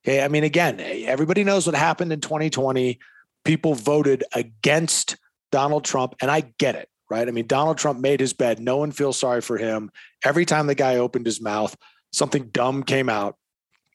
[0.06, 3.00] Okay, I mean, again, eh, everybody knows what happened in 2020.
[3.44, 5.18] People voted against
[5.52, 7.28] Donald Trump, and I get it, right?
[7.28, 8.60] I mean, Donald Trump made his bed.
[8.60, 9.92] No one feels sorry for him.
[10.24, 11.76] Every time the guy opened his mouth,
[12.12, 13.38] something dumb came out.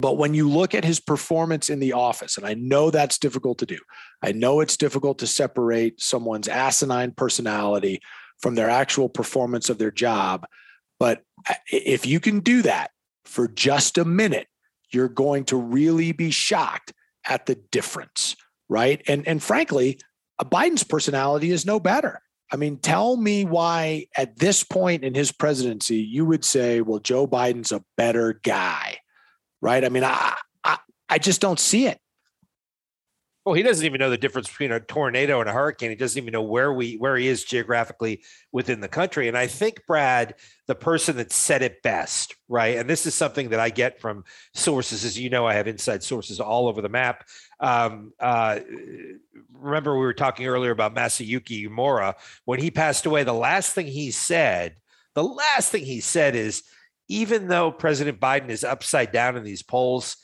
[0.01, 3.59] But when you look at his performance in the office, and I know that's difficult
[3.59, 3.79] to do,
[4.23, 8.01] I know it's difficult to separate someone's asinine personality
[8.41, 10.47] from their actual performance of their job.
[10.99, 11.23] But
[11.71, 12.91] if you can do that
[13.25, 14.49] for just a minute,
[14.93, 16.93] you're going to really be shocked
[17.29, 18.37] at the difference,
[18.69, 19.03] right?
[19.07, 20.01] And and frankly,
[20.43, 22.21] Biden's personality is no better.
[22.53, 26.99] I mean, tell me why at this point in his presidency you would say, well,
[26.99, 28.99] Joe Biden's a better guy,
[29.61, 29.85] right?
[29.85, 31.99] I mean, I I, I just don't see it.
[33.51, 35.91] Well, he doesn't even know the difference between a tornado and a hurricane.
[35.91, 39.27] He doesn't even know where we where he is geographically within the country.
[39.27, 40.37] And I think Brad,
[40.69, 42.77] the person that said it best, right?
[42.77, 44.23] And this is something that I get from
[44.55, 47.27] sources, as you know, I have inside sources all over the map.
[47.59, 48.61] Um, uh,
[49.53, 53.25] remember, we were talking earlier about Masayuki Uemura when he passed away.
[53.25, 54.77] The last thing he said,
[55.17, 56.63] the last thing he said is,
[57.09, 60.19] even though President Biden is upside down in these polls,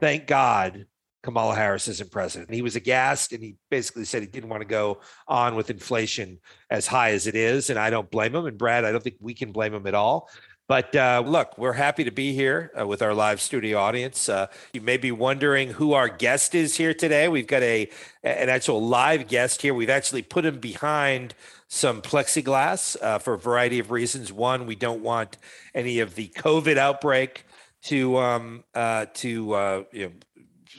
[0.00, 0.86] thank God
[1.22, 2.48] Kamala Harris isn't president.
[2.48, 5.70] And He was aghast and he basically said he didn't want to go on with
[5.70, 6.38] inflation
[6.70, 7.70] as high as it is.
[7.70, 8.46] And I don't blame him.
[8.46, 10.28] And Brad, I don't think we can blame him at all.
[10.70, 14.28] But uh, look, we're happy to be here uh, with our live studio audience.
[14.28, 17.26] Uh, you may be wondering who our guest is here today.
[17.26, 17.90] We've got a
[18.22, 19.74] an actual live guest here.
[19.74, 21.34] We've actually put him behind
[21.66, 24.32] some plexiglass uh, for a variety of reasons.
[24.32, 25.38] One, we don't want
[25.74, 27.44] any of the COVID outbreak
[27.82, 30.12] to um, uh, to uh, you know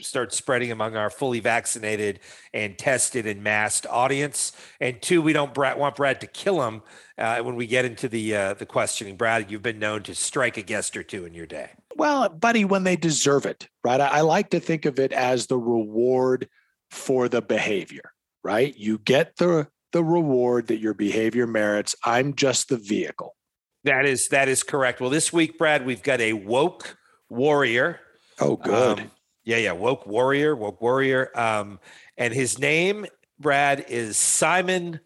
[0.02, 2.20] start spreading among our fully vaccinated
[2.54, 4.52] and tested and masked audience.
[4.80, 6.82] And two, we don't want Brad to kill him
[7.18, 9.16] uh, when we get into the uh, the questioning.
[9.18, 11.72] Brad, you've been known to strike a guest or two in your day.
[11.96, 14.00] Well, buddy, when they deserve it, right?
[14.00, 16.50] I, I like to think of it as the reward
[16.90, 18.12] for the behavior,
[18.44, 18.76] right?
[18.78, 21.96] You get the the reward that your behavior merits.
[22.04, 23.36] I'm just the vehicle.
[23.84, 25.02] That is that is correct.
[25.02, 26.98] Well, this week, Brad, we've got a woke
[27.30, 28.00] warrior.
[28.40, 29.00] Oh, good.
[29.00, 29.12] Um,
[29.44, 31.32] yeah, yeah, woke warrior, woke warrior.
[31.38, 31.80] Um,
[32.18, 33.06] and his name,
[33.40, 35.00] Brad, is Simon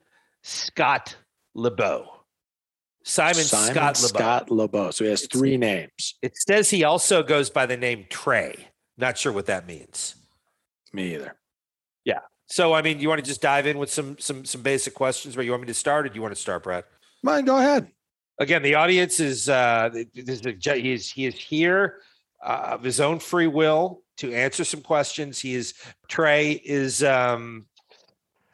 [0.44, 1.16] Scott
[1.54, 2.08] LeBeau.
[3.04, 4.92] Simon, Simon Scott, Scott LeBeau.
[4.92, 6.16] So he has it's, three names.
[6.22, 8.56] It says he also goes by the name Trey.
[8.98, 10.16] Not sure what that means.
[10.92, 11.36] Me either.
[12.04, 12.20] Yeah.
[12.48, 15.36] So I mean, you want to just dive in with some some some basic questions?
[15.36, 16.84] Where you want me to start, or do you want to start, Brad?
[17.22, 17.92] Mine, go ahead.
[18.40, 22.00] Again, the audience is uh, he is he is here
[22.44, 25.40] uh, of his own free will to answer some questions.
[25.40, 25.74] He is
[26.08, 27.66] Trey is um,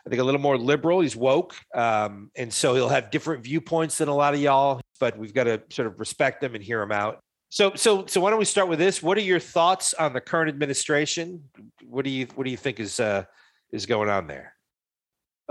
[0.05, 1.01] I think a little more liberal.
[1.01, 4.81] He's woke, um, and so he'll have different viewpoints than a lot of y'all.
[4.99, 7.19] But we've got to sort of respect them and hear them out.
[7.49, 9.03] So, so, so why don't we start with this?
[9.03, 11.43] What are your thoughts on the current administration?
[11.83, 13.25] What do you what do you think is uh,
[13.71, 14.55] is going on there?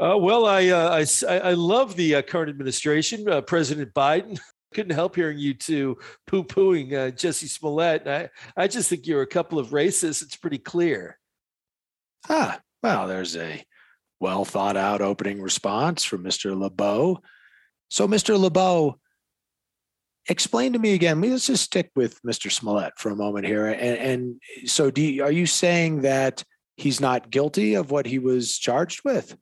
[0.01, 4.41] Uh, well, I, uh, I I love the uh, current administration, uh, President Biden.
[4.75, 8.07] Couldn't help hearing you two poo pooing uh, Jussie Smollett.
[8.07, 10.23] I, I just think you're a couple of racists.
[10.23, 11.19] It's pretty clear.
[12.29, 13.65] Ah, well, there's a
[14.21, 16.59] well thought out opening response from Mr.
[16.59, 17.21] LeBeau.
[17.89, 18.39] So, Mr.
[18.39, 18.99] LeBeau,
[20.29, 21.21] explain to me again.
[21.21, 22.53] Let's just stick with Mr.
[22.53, 23.67] Smollett for a moment here.
[23.67, 26.45] And, and so, do you, are you saying that
[26.77, 29.37] he's not guilty of what he was charged with?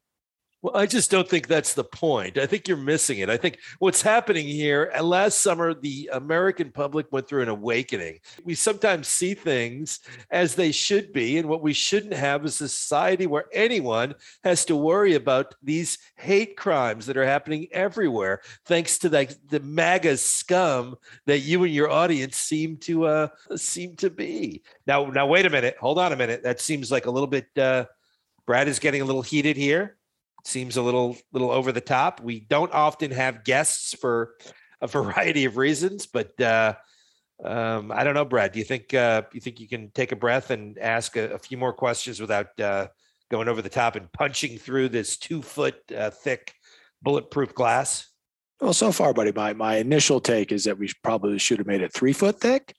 [0.61, 2.37] Well, I just don't think that's the point.
[2.37, 3.31] I think you're missing it.
[3.31, 8.19] I think what's happening here, uh, last summer, the American public went through an awakening.
[8.43, 10.01] We sometimes see things
[10.33, 11.39] as they should be.
[11.39, 15.99] And what we shouldn't have is a society where anyone has to worry about these
[16.17, 21.73] hate crimes that are happening everywhere, thanks to the, the MAGA scum that you and
[21.73, 24.65] your audience seem to uh, seem to be.
[24.89, 25.77] Now, now, wait a minute.
[25.79, 26.43] Hold on a minute.
[26.43, 27.47] That seems like a little bit.
[27.57, 27.85] Uh,
[28.45, 29.98] Brad is getting a little heated here
[30.45, 32.21] seems a little little over the top.
[32.21, 34.35] We don't often have guests for
[34.81, 36.75] a variety of reasons, but uh,
[37.45, 38.53] um, I don't know, Brad.
[38.53, 41.39] Do you think uh, you think you can take a breath and ask a, a
[41.39, 42.89] few more questions without uh,
[43.31, 46.53] going over the top and punching through this two foot uh, thick
[47.03, 48.09] bulletproof glass?
[48.61, 51.83] Well, so far, buddy, my my initial take is that we probably should have made
[51.83, 52.75] it three foot thick.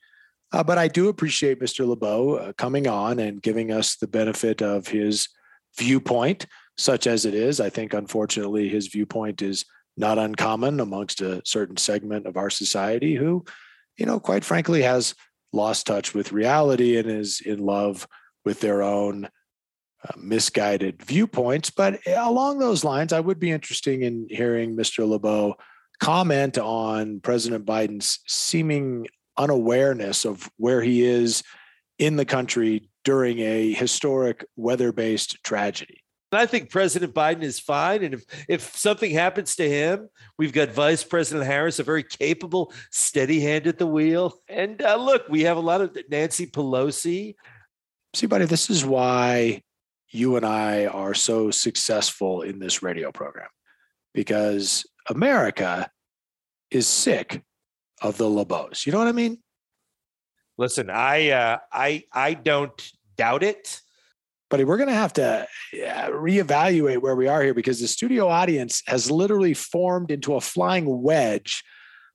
[0.52, 1.88] Uh, but I do appreciate Mr.
[1.88, 5.30] LeBeau uh, coming on and giving us the benefit of his
[5.78, 6.48] viewpoint
[6.80, 7.60] such as it is.
[7.60, 9.65] I think, unfortunately, his viewpoint is
[9.98, 13.44] not uncommon amongst a certain segment of our society who,
[13.98, 15.13] you know, quite frankly, has
[15.52, 18.08] lost touch with reality and is in love
[18.46, 21.69] with their own uh, misguided viewpoints.
[21.69, 25.06] But along those lines, I would be interested in hearing Mr.
[25.08, 25.56] LeBeau
[26.00, 29.08] comment on President Biden's seeming
[29.38, 31.44] unawareness of where he is
[31.98, 36.04] in the country during a historic weather based tragedy.
[36.32, 38.04] I think President Biden is fine.
[38.04, 42.71] And if, if something happens to him, we've got Vice President Harris, a very capable,
[42.92, 44.40] steady hand at the wheel.
[44.48, 47.36] And uh, look, we have a lot of Nancy Pelosi.
[48.13, 49.63] See, buddy, this is why
[50.12, 53.50] you and I are so successful in this radio program
[54.13, 55.90] because America
[56.71, 57.44] is sick
[58.02, 58.86] of the LeBeaus.
[58.86, 59.40] You know what I mean?
[60.58, 63.82] Listen, I uh, I I don't doubt it.
[64.50, 68.81] But we're going to have to reevaluate where we are here because the studio audience
[68.87, 71.63] has literally formed into a flying wedge,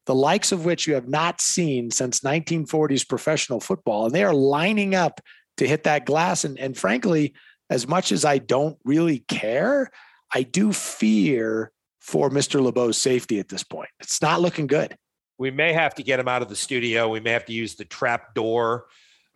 [0.07, 4.07] the likes of which you have not seen since 1940s professional football.
[4.07, 5.21] And they are lining up
[5.59, 6.45] to hit that glass.
[6.45, 7.35] And, and frankly,
[7.71, 9.91] as much as I don't really care,
[10.35, 11.71] I do fear
[12.01, 12.61] for Mr.
[12.61, 13.89] LeBeau's safety at this point.
[14.01, 14.97] It's not looking good.
[15.39, 17.09] We may have to get him out of the studio.
[17.09, 18.87] We may have to use the trap door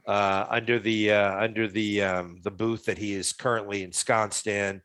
[0.08, 4.80] uh, under the uh, under the um, the booth that he is currently ensconced in.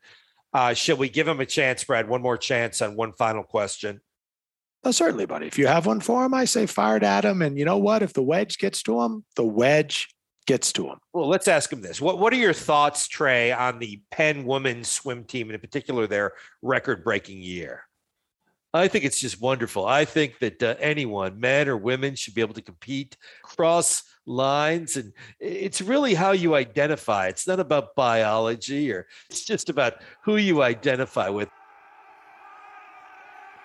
[0.52, 2.08] Uh, should we give him a chance, Brad?
[2.08, 4.00] One more chance on one final question.
[4.84, 5.46] Oh, certainly, buddy.
[5.46, 7.40] If you have one for him, I say fire it at him.
[7.40, 8.02] And you know what?
[8.02, 10.08] If the wedge gets to him, the wedge
[10.46, 10.98] gets to him.
[11.14, 12.02] Well, let's ask him this.
[12.02, 16.06] What What are your thoughts, Trey, on the Penn women's swim team, and in particular
[16.06, 17.84] their record breaking year?
[18.74, 19.86] I think it's just wonderful.
[19.86, 24.96] I think that uh, anyone, men or women, should be able to compete cross lines
[24.96, 27.28] and it's really how you identify.
[27.28, 31.48] It's not about biology or it's just about who you identify with.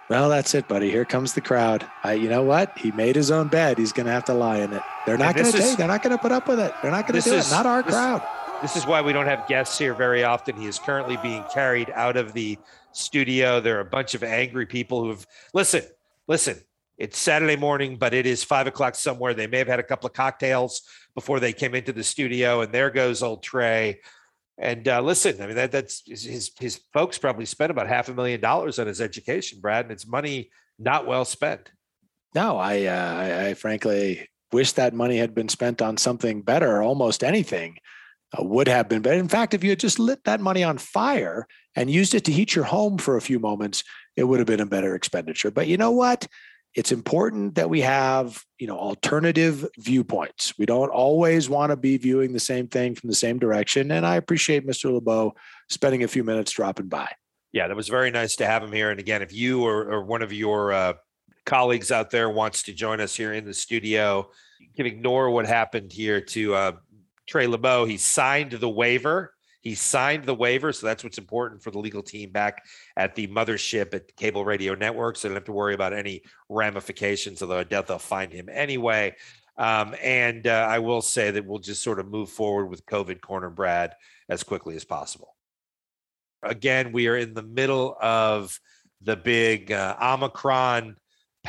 [0.09, 0.89] Well that's it buddy.
[0.89, 1.85] Here comes the crowd.
[2.03, 2.77] I, you know what?
[2.77, 3.77] He made his own bed.
[3.77, 4.81] He's gonna have to lie in it.
[5.05, 6.73] They're not gonna take they're not gonna put up with it.
[6.81, 8.21] They're not gonna do is, it not our this, crowd.
[8.61, 10.55] this is why we don't have guests here very often.
[10.57, 12.57] He is currently being carried out of the
[12.91, 15.83] studio there are a bunch of angry people who've listen
[16.27, 16.59] listen
[16.99, 19.33] it's Saturday morning, but it is five o'clock somewhere.
[19.33, 20.81] They may have had a couple of cocktails
[21.15, 24.01] before they came into the studio, and there goes old Trey.
[24.57, 28.13] And uh, listen, I mean that that's his his folks probably spent about half a
[28.13, 31.71] million dollars on his education, Brad, and it's money not well spent.
[32.35, 36.83] No, I, uh, I, I frankly wish that money had been spent on something better.
[36.83, 37.77] Almost anything
[38.37, 39.17] uh, would have been better.
[39.17, 42.31] In fact, if you had just lit that money on fire and used it to
[42.31, 43.83] heat your home for a few moments,
[44.15, 45.51] it would have been a better expenditure.
[45.51, 46.27] But you know what?
[46.75, 51.97] it's important that we have you know alternative viewpoints we don't always want to be
[51.97, 55.33] viewing the same thing from the same direction and i appreciate mr lebeau
[55.69, 57.09] spending a few minutes dropping by
[57.51, 60.03] yeah that was very nice to have him here and again if you or, or
[60.03, 60.93] one of your uh,
[61.45, 65.47] colleagues out there wants to join us here in the studio you can ignore what
[65.47, 66.71] happened here to uh,
[67.29, 71.71] trey lebeau he signed the waiver he signed the waiver, so that's what's important for
[71.71, 72.65] the legal team back
[72.95, 75.17] at the mothership at Cable Radio Network.
[75.17, 78.47] So they don't have to worry about any ramifications, although I doubt they'll find him
[78.49, 79.15] anyway.
[79.57, 83.19] Um, and uh, I will say that we'll just sort of move forward with COVID
[83.19, 83.95] corner Brad
[84.29, 85.35] as quickly as possible.
[86.41, 88.57] Again, we are in the middle of
[89.01, 90.95] the big uh, Omicron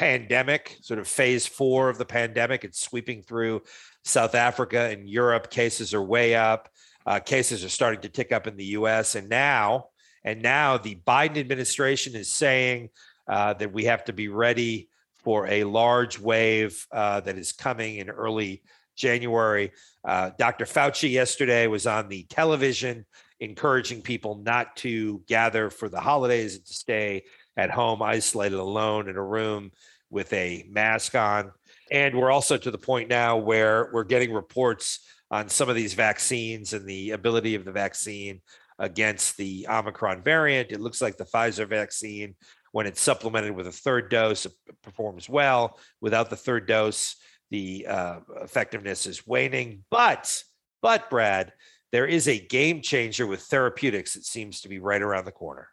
[0.01, 2.65] pandemic, sort of phase four of the pandemic.
[2.65, 3.61] It's sweeping through
[4.03, 5.51] South Africa and Europe.
[5.51, 6.71] Cases are way up.
[7.05, 9.15] Uh, cases are starting to tick up in the U.S.
[9.15, 9.89] and now,
[10.25, 12.89] and now the Biden administration is saying
[13.29, 14.89] uh, that we have to be ready
[15.23, 18.63] for a large wave uh, that is coming in early
[18.97, 19.71] January.
[20.03, 20.65] Uh, Dr.
[20.65, 23.05] Fauci yesterday was on the television
[23.39, 27.25] encouraging people not to gather for the holidays and to stay
[27.59, 29.71] at home, isolated alone in a room
[30.11, 31.53] with a mask on.
[31.91, 35.01] And we're also to the point now where we're getting reports
[35.31, 38.41] on some of these vaccines and the ability of the vaccine
[38.79, 40.73] against the Omicron variant.
[40.73, 42.35] It looks like the Pfizer vaccine,
[42.73, 44.47] when it's supplemented with a third dose,
[44.83, 45.79] performs well.
[46.01, 47.17] Without the third dose,
[47.51, 49.85] the uh, effectiveness is waning.
[49.91, 50.43] But,
[50.83, 51.53] but Brad,
[51.93, 55.69] there is a game changer with therapeutics that seems to be right around the corner.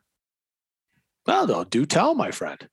[1.26, 2.68] Well, though, do tell, my friend.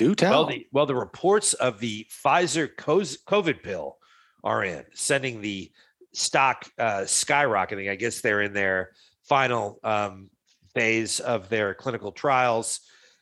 [0.00, 0.30] Do tell.
[0.30, 3.98] Well, the, well, the reports of the Pfizer COVID pill
[4.42, 5.70] are in, sending the
[6.14, 7.90] stock uh, skyrocketing.
[7.90, 8.92] I guess they're in their
[9.28, 10.30] final um,
[10.74, 12.80] phase of their clinical trials,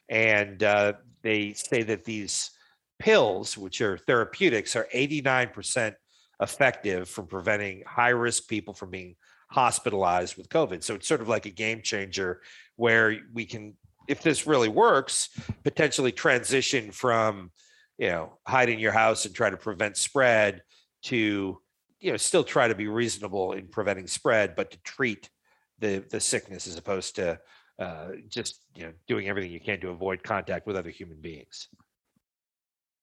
[0.08, 2.52] and uh, they say that these
[3.00, 5.96] pills, which are therapeutics, are 89%
[6.40, 9.16] effective from preventing high risk people from being
[9.50, 10.84] hospitalized with COVID.
[10.84, 12.40] So it's sort of like a game changer
[12.76, 13.74] where we can,
[14.08, 15.28] if this really works,
[15.62, 17.50] potentially transition from,
[17.98, 20.62] you know, hide in your house and try to prevent spread
[21.02, 21.60] to
[22.00, 25.30] you know still try to be reasonable in preventing spread, but to treat
[25.78, 27.38] the the sickness as opposed to
[27.78, 31.68] uh, just you know doing everything you can to avoid contact with other human beings.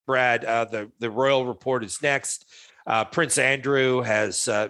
[0.08, 2.46] Brad, uh, the the royal report is next.
[2.88, 4.68] Uh, Prince Andrew has, uh,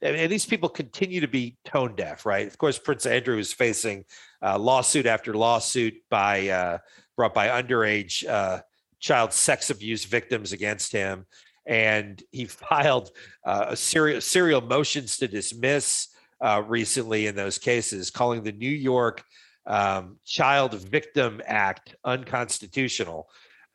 [0.00, 2.46] and these people continue to be tone deaf, right?
[2.46, 4.04] Of course, Prince Andrew is facing
[4.40, 6.78] uh, lawsuit after lawsuit by uh,
[7.16, 8.60] brought by underage uh,
[9.00, 11.26] child sex abuse victims against him
[11.66, 13.10] and he filed
[13.44, 16.08] uh, a serial serial motions to dismiss
[16.66, 19.24] recently in those cases, calling the New York
[19.66, 23.28] um, Child Victim Act unconstitutional.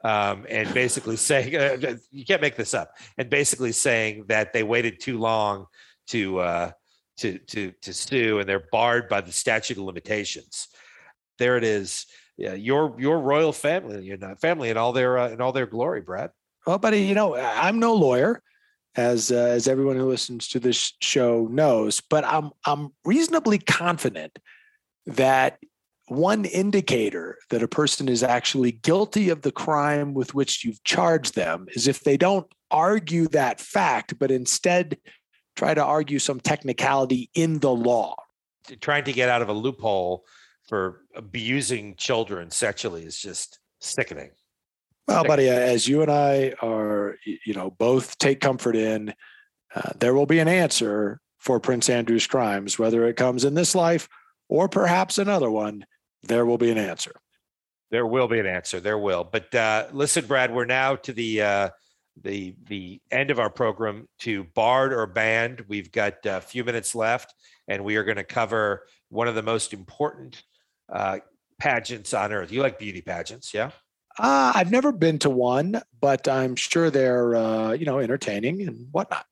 [0.04, 4.64] Um, and basically saying uh, you can't make this up, and basically saying that they
[4.64, 5.68] waited too long
[6.08, 6.72] to uh,
[7.18, 10.68] to to to sue, and they're barred by the statute of limitations.
[11.38, 12.06] There it is.
[12.38, 15.68] Yeah, your your royal family, you know, family in all their uh, in all their
[15.68, 16.32] glory, Brad.
[16.66, 18.42] Well, buddy, you know, I'm no lawyer,
[18.96, 24.38] as uh, as everyone who listens to this show knows, but I'm I'm reasonably confident
[25.06, 25.60] that
[26.12, 31.36] one indicator that a person is actually guilty of the crime with which you've charged
[31.36, 34.98] them is if they don't argue that fact, but instead
[35.56, 38.14] try to argue some technicality in the law.
[38.82, 40.26] Trying to get out of a loophole
[40.68, 44.32] for abusing children sexually is just sickening.
[45.08, 49.14] Well, buddy, as you and I are, you know, both take comfort in,
[49.74, 53.76] uh, there will be an answer for Prince Andrew's crimes, whether it comes in this
[53.76, 54.10] life
[54.50, 55.86] or perhaps another one.
[56.24, 57.14] There will be an answer.
[57.90, 58.80] There will be an answer.
[58.80, 59.24] There will.
[59.24, 61.70] But uh, listen, Brad, we're now to the uh,
[62.22, 65.66] the the end of our program to barred or banned.
[65.68, 67.34] We've got a few minutes left,
[67.68, 70.42] and we are going to cover one of the most important
[70.92, 71.20] uh,
[71.60, 72.52] pageants on earth.
[72.52, 73.72] You like beauty pageants, yeah?
[74.18, 78.88] Uh, I've never been to one, but I'm sure they're uh, you know entertaining and
[78.92, 79.26] whatnot.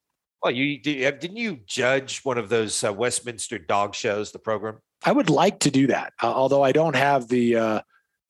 [0.44, 4.80] Well, you didn't you judge one of those uh, Westminster dog shows, the program?
[5.04, 7.82] I would like to do that, uh, although I don't have the uh,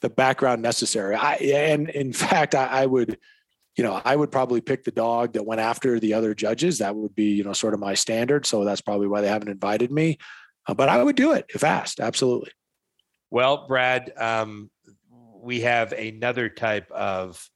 [0.01, 1.15] the background necessary.
[1.15, 3.17] I and in fact, I, I would,
[3.76, 6.80] you know, I would probably pick the dog that went after the other judges.
[6.80, 8.45] That would be you know sort of my standard.
[8.45, 10.17] So that's probably why they haven't invited me.
[10.67, 11.99] Uh, but I would do it if asked.
[11.99, 12.51] Absolutely.
[13.32, 14.70] Well, Brad, um,
[15.41, 17.47] we have another type of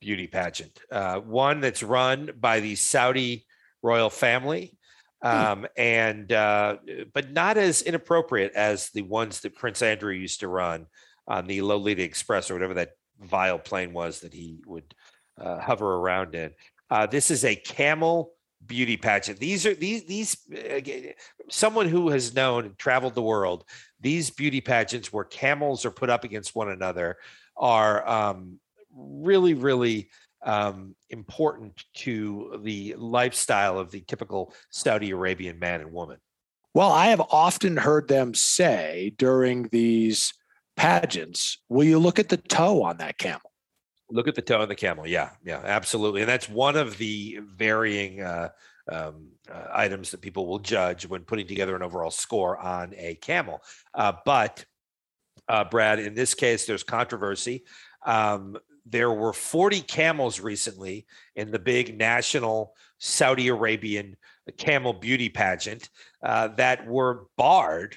[0.00, 3.46] beauty pageant, uh, one that's run by the Saudi
[3.82, 4.76] royal family.
[5.22, 6.76] Um, and uh,
[7.12, 10.86] but not as inappropriate as the ones that Prince Andrew used to run
[11.26, 14.94] on the Lolita Express or whatever that vile plane was that he would
[15.38, 16.52] uh, hover around in.
[16.90, 18.32] Uh, this is a camel
[18.66, 19.38] beauty pageant.
[19.38, 20.80] These are these these uh,
[21.50, 23.64] someone who has known and traveled the world.
[24.00, 27.18] These beauty pageants where camels are put up against one another
[27.56, 28.58] are um,
[28.94, 30.10] really really
[30.42, 36.18] um, important to the lifestyle of the typical Saudi Arabian man and woman.
[36.74, 40.32] Well, I have often heard them say during these
[40.76, 43.50] pageants, "Will you look at the toe on that camel?"
[44.10, 45.06] Look at the toe on the camel.
[45.06, 46.20] Yeah, yeah, absolutely.
[46.22, 48.50] And that's one of the varying uh,
[48.90, 53.14] um, uh, items that people will judge when putting together an overall score on a
[53.16, 53.62] camel.
[53.94, 54.64] Uh, but,
[55.48, 57.64] uh, Brad, in this case, there's controversy.
[58.04, 58.56] Um,
[58.90, 64.16] there were 40 camels recently in the big national Saudi Arabian
[64.58, 65.88] camel beauty pageant
[66.22, 67.96] uh, that were barred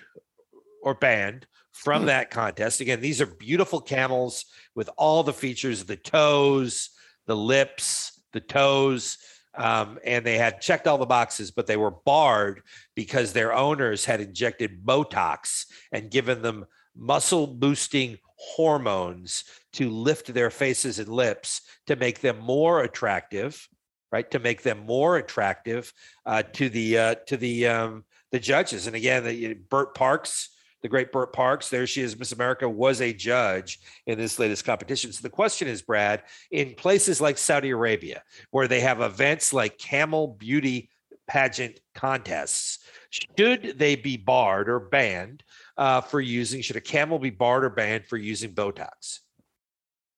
[0.82, 2.08] or banned from hmm.
[2.08, 2.82] that contest.
[2.82, 6.92] Again, these are beautiful camels with all the features the toes,
[7.26, 9.18] the lips, the toes.
[9.56, 12.64] Um, and they had checked all the boxes, but they were barred
[12.96, 16.66] because their owners had injected Botox and given them
[16.96, 18.18] muscle boosting
[18.56, 23.68] hormones to lift their faces and lips to make them more attractive,
[24.12, 24.30] right?
[24.32, 25.94] To make them more attractive
[26.26, 28.88] uh, to the uh, to the um, the judges.
[28.88, 30.50] And again, the, Bert Parks
[30.84, 31.70] the great Bert Parks.
[31.70, 32.20] There she is.
[32.20, 35.12] Miss America was a judge in this latest competition.
[35.14, 38.22] So the question is, Brad, in places like Saudi Arabia,
[38.52, 40.90] where they have events like camel beauty
[41.26, 42.80] pageant contests,
[43.10, 45.42] should they be barred or banned
[45.78, 46.62] uh, for using?
[46.62, 49.20] Should a camel be barred or banned for using Botox?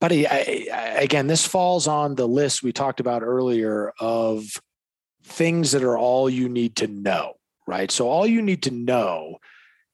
[0.02, 4.44] Buddy, I, I, again, this falls on the list we talked about earlier of
[5.24, 7.34] things that are all you need to know,
[7.66, 7.90] right?
[7.90, 9.38] So all you need to know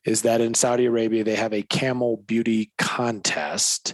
[0.04, 3.94] is that in Saudi Arabia they have a camel beauty contest.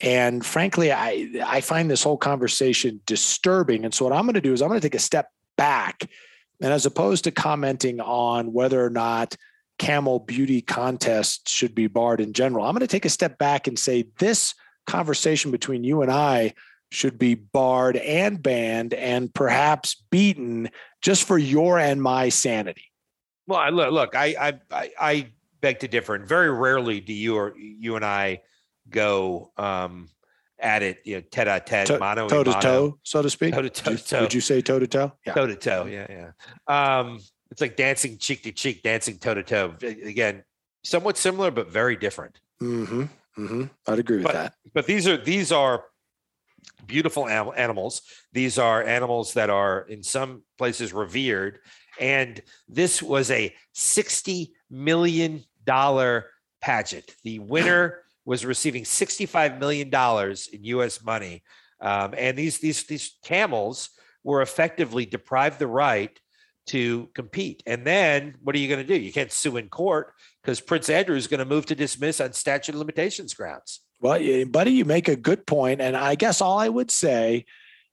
[0.00, 3.84] And frankly, I, I find this whole conversation disturbing.
[3.84, 6.08] And so, what I'm going to do is I'm going to take a step back.
[6.62, 9.36] And as opposed to commenting on whether or not
[9.80, 13.66] camel beauty contests should be barred in general, I'm going to take a step back
[13.66, 14.54] and say this
[14.86, 16.52] conversation between you and I
[16.92, 20.68] should be barred and banned and perhaps beaten
[21.00, 22.84] just for your and my sanity.
[23.46, 27.36] Well, I, look, look, I, I, I beg to differ, and very rarely do you
[27.36, 28.42] or you and I
[28.90, 30.10] go um,
[30.58, 33.54] at it, you know, tete a tete, mano toe to toe, so to speak.
[33.54, 34.20] Toe to toe.
[34.20, 35.12] Would you say toe to toe?
[35.26, 35.86] Toe to toe.
[35.86, 36.06] Yeah,
[36.68, 36.98] yeah.
[36.98, 37.18] Um,
[37.50, 39.74] it's like dancing cheek to cheek, dancing toe to toe.
[39.82, 40.44] Again,
[40.84, 42.40] somewhat similar, but very different.
[42.62, 43.02] Mm-hmm.
[43.38, 43.64] Mm-hmm.
[43.88, 44.54] I'd agree with but, that.
[44.74, 45.84] But these are these are
[46.86, 48.02] beautiful animals.
[48.32, 51.60] These are animals that are in some places revered
[52.00, 55.44] and this was a $60 million
[56.60, 57.14] pageant.
[57.22, 59.88] The winner was receiving $65 million
[60.52, 61.42] in US money.
[61.80, 63.90] Um, and these, these, these camels
[64.24, 66.18] were effectively deprived the right
[66.66, 67.62] to compete.
[67.66, 69.00] And then what are you going to do?
[69.00, 72.32] You can't sue in court because Prince Andrew is going to move to dismiss on
[72.32, 73.80] statute of limitations grounds.
[74.00, 77.44] Well, buddy, you make a good point, and I guess all I would say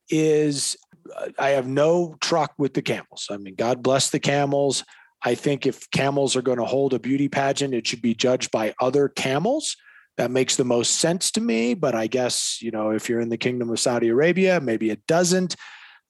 [0.09, 0.77] is
[1.13, 3.27] uh, I have no truck with the camels.
[3.29, 4.85] I mean, God bless the camels.
[5.23, 8.51] I think if camels are going to hold a beauty pageant, it should be judged
[8.51, 9.75] by other camels.
[10.15, 11.73] That makes the most sense to me.
[11.73, 15.05] But I guess, you know, if you're in the kingdom of Saudi Arabia, maybe it
[15.07, 15.55] doesn't.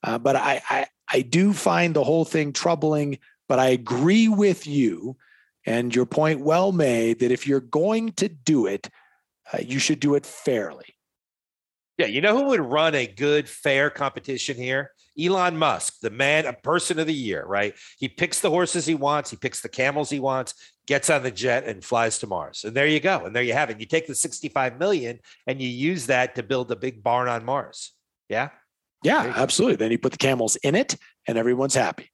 [0.04, 3.20] Uh, but I, I, I do find the whole thing troubling.
[3.48, 5.16] But I agree with you
[5.66, 8.90] and your point well made that if you're going to do it,
[9.54, 10.96] uh, you should do it fairly.
[11.98, 14.92] Yeah, you know who would run a good, fair competition here?
[15.20, 17.74] Elon Musk, the man, a person of the year, right?
[17.98, 20.54] He picks the horses he wants, he picks the camels he wants,
[20.86, 22.64] gets on the jet and flies to Mars.
[22.64, 23.26] And there you go.
[23.26, 23.80] And there you have it.
[23.80, 27.46] You take the 65 million and you use that to build a big barn on
[27.46, 27.94] Mars.
[28.30, 28.50] Yeah.
[29.04, 29.76] Yeah, absolutely.
[29.76, 30.96] Then you put the camels in it
[31.28, 32.12] and everyone's happy.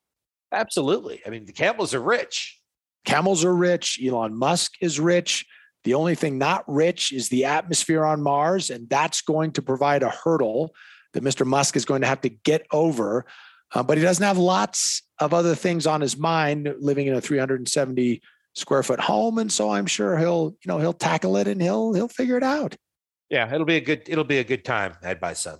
[0.51, 1.21] Absolutely.
[1.25, 2.59] I mean, the camels are rich.
[3.05, 3.99] Camels are rich.
[4.03, 5.45] Elon Musk is rich.
[5.83, 10.01] The only thing not rich is the atmosphere on Mars, and that's going to provide
[10.01, 10.73] a hurdle
[11.13, 11.45] that Mr.
[11.45, 13.25] Musk is going to have to get over.
[13.73, 17.21] Uh, but he doesn't have lots of other things on his mind living in a
[17.21, 18.21] 370
[18.53, 19.39] square foot home.
[19.39, 22.43] And so I'm sure he'll, you know, he'll tackle it and he'll he'll figure it
[22.43, 22.75] out.
[23.29, 25.57] Yeah, it'll be a good it'll be a good time had by some.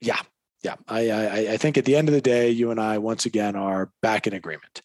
[0.00, 0.20] Yeah.
[0.64, 0.76] Yeah.
[0.88, 3.54] I, I I think at the end of the day, you and I once again
[3.54, 4.82] are back in agreement.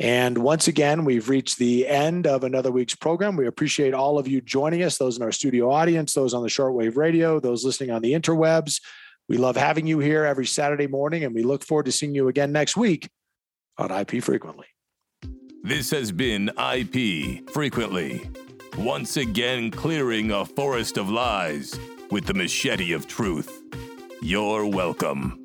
[0.00, 3.36] And once again, we've reached the end of another week's program.
[3.36, 6.48] We appreciate all of you joining us, those in our studio audience, those on the
[6.48, 8.80] shortwave radio, those listening on the interwebs.
[9.28, 12.28] We love having you here every Saturday morning, and we look forward to seeing you
[12.28, 13.10] again next week
[13.76, 14.66] on IP Frequently.
[15.62, 18.26] This has been IP Frequently,
[18.78, 21.78] once again clearing a forest of lies
[22.10, 23.62] with the machete of truth.
[24.22, 25.39] You're welcome.